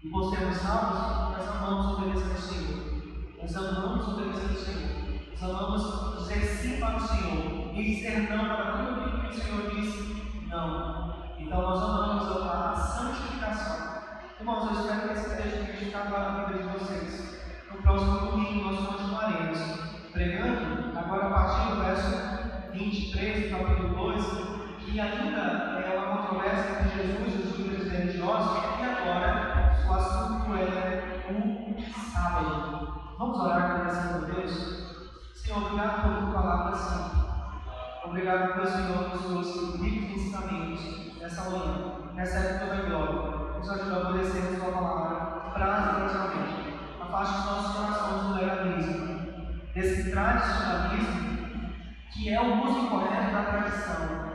E 0.02 0.08
por 0.08 0.30
sermos 0.30 0.56
salvos, 0.56 1.36
nós 1.36 1.48
amamos 1.48 1.98
obedecer 1.98 2.30
ao 2.30 2.38
Senhor. 2.38 3.02
Nós 3.40 3.56
amamos 3.56 4.08
obedecer 4.08 4.50
ao 4.50 4.56
Senhor. 4.56 5.02
Nós 5.40 5.50
amamos 5.50 6.18
dizer 6.18 6.40
sim 6.42 6.80
para 6.80 6.96
o 6.96 7.00
Senhor 7.00 7.74
e 7.74 7.82
dizer 7.82 8.30
não 8.30 8.44
para 8.44 8.72
tudo 8.72 9.00
aquilo 9.00 9.20
que 9.22 9.28
o 9.28 9.42
Senhor 9.42 9.70
disse 9.70 10.46
não. 10.48 11.32
Então 11.38 11.62
nós 11.62 11.82
amamos 11.82 12.46
a 12.46 12.74
santificação. 12.76 13.92
Irmãos, 14.38 14.70
eu 14.70 14.80
espero 14.80 15.08
que 15.08 15.12
esse 15.14 15.36
texto 15.36 15.62
ficado 15.84 16.10
na 16.10 16.44
vida 16.44 16.62
de 16.62 16.68
vocês. 16.68 17.31
No 17.72 17.82
próximo 17.82 18.30
domingo 18.30 18.70
nós 18.70 18.86
continuaremos 18.86 19.58
pregando, 20.12 20.98
agora 20.98 21.26
a 21.26 21.30
partir 21.30 21.74
do 21.74 21.82
verso 21.82 22.70
23 22.72 23.50
do 23.50 23.58
capítulo 23.58 23.94
2, 23.94 24.24
que 24.78 25.00
ainda 25.00 25.40
é 25.40 25.98
uma 25.98 26.16
controvérsia 26.18 26.80
entre 26.80 27.02
Jesus 27.02 27.34
e 27.34 27.48
os 27.48 27.58
líderes 27.58 27.92
religiosos, 27.92 28.62
e 28.78 28.84
agora 28.84 29.76
o 29.88 29.92
assunto 29.92 30.54
é 30.54 31.22
o 31.88 32.10
sábado. 32.12 33.02
Vamos 33.18 33.40
orar 33.40 33.62
agradecendo 33.62 34.26
a 34.26 34.28
Deus? 34.28 35.12
Senhor, 35.34 35.62
obrigado 35.62 36.02
por 36.02 36.30
tua 36.30 36.42
palavra 36.42 36.76
sim. 36.76 37.22
Obrigado 38.04 38.54
pelo 38.54 38.66
Senhor 38.66 39.08
nos 39.08 39.24
trouxe 39.24 39.82
ricos 39.82 40.22
ensinamentos 40.22 41.18
nessa 41.20 41.50
manhã, 41.50 42.12
nessa 42.14 42.38
época 42.38 42.76
da 42.76 42.82
glória 42.82 43.42
nos 43.62 43.70
ajuda 43.70 43.94
a 43.94 44.10
obedecer 44.10 44.42
a 44.42 44.58
Sua 44.58 44.72
palavra 44.72 45.50
prazerosamente. 45.52 46.61
Afaste 47.12 47.40
os 47.40 47.44
nossos 47.44 47.76
corações 47.76 48.22
do 48.22 48.34
legalismo, 48.36 49.18
desse 49.74 50.10
tradicionalismo 50.12 51.42
que 52.10 52.30
é 52.30 52.40
o 52.40 52.64
uso 52.64 52.86
incorreto 52.86 53.32
da 53.32 53.42
tradição, 53.42 54.32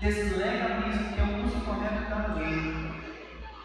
desse 0.00 0.34
legalismo 0.34 1.12
que 1.12 1.20
é 1.20 1.24
o 1.24 1.44
uso 1.44 1.56
incorreto 1.56 2.08
da 2.08 2.34
lei, 2.34 3.02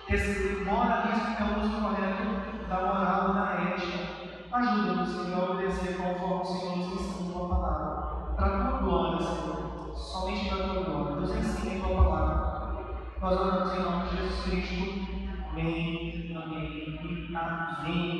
desse 0.09 0.65
moralismo 0.65 1.35
que 1.35 1.43
é 1.43 1.45
o 1.45 1.59
uso 1.59 1.77
incorreto 1.77 2.67
da 2.67 2.77
moral 2.77 3.33
da 3.35 3.61
ética. 3.61 4.09
Ajuda-nos, 4.51 5.09
Senhor, 5.09 5.39
a 5.39 5.51
obedecer 5.51 5.97
conforme 5.97 6.41
o 6.41 6.45
Senhor 6.45 6.77
nos 6.77 6.93
ensina 6.93 7.29
a 7.29 7.33
Tua 7.33 7.47
palavra. 7.47 8.33
Para 8.35 8.47
a 8.47 8.69
Tua 8.69 8.79
glória, 8.79 9.19
Senhor. 9.19 9.93
Somente 9.95 10.49
para 10.49 10.63
a 10.63 10.67
Tua 10.67 10.83
glória. 10.83 11.15
Nos 11.17 11.35
ensine 11.35 11.79
a 11.79 11.87
Tua 11.87 12.03
palavra. 12.03 12.95
Nós 13.21 13.39
oramos 13.39 13.73
em 13.73 13.81
nome 13.83 14.09
de 14.09 14.17
Jesus 14.17 14.43
Cristo. 14.45 15.21
Amém, 15.51 16.35
amém 16.35 16.99
e 17.29 17.35
amém. 17.35 18.11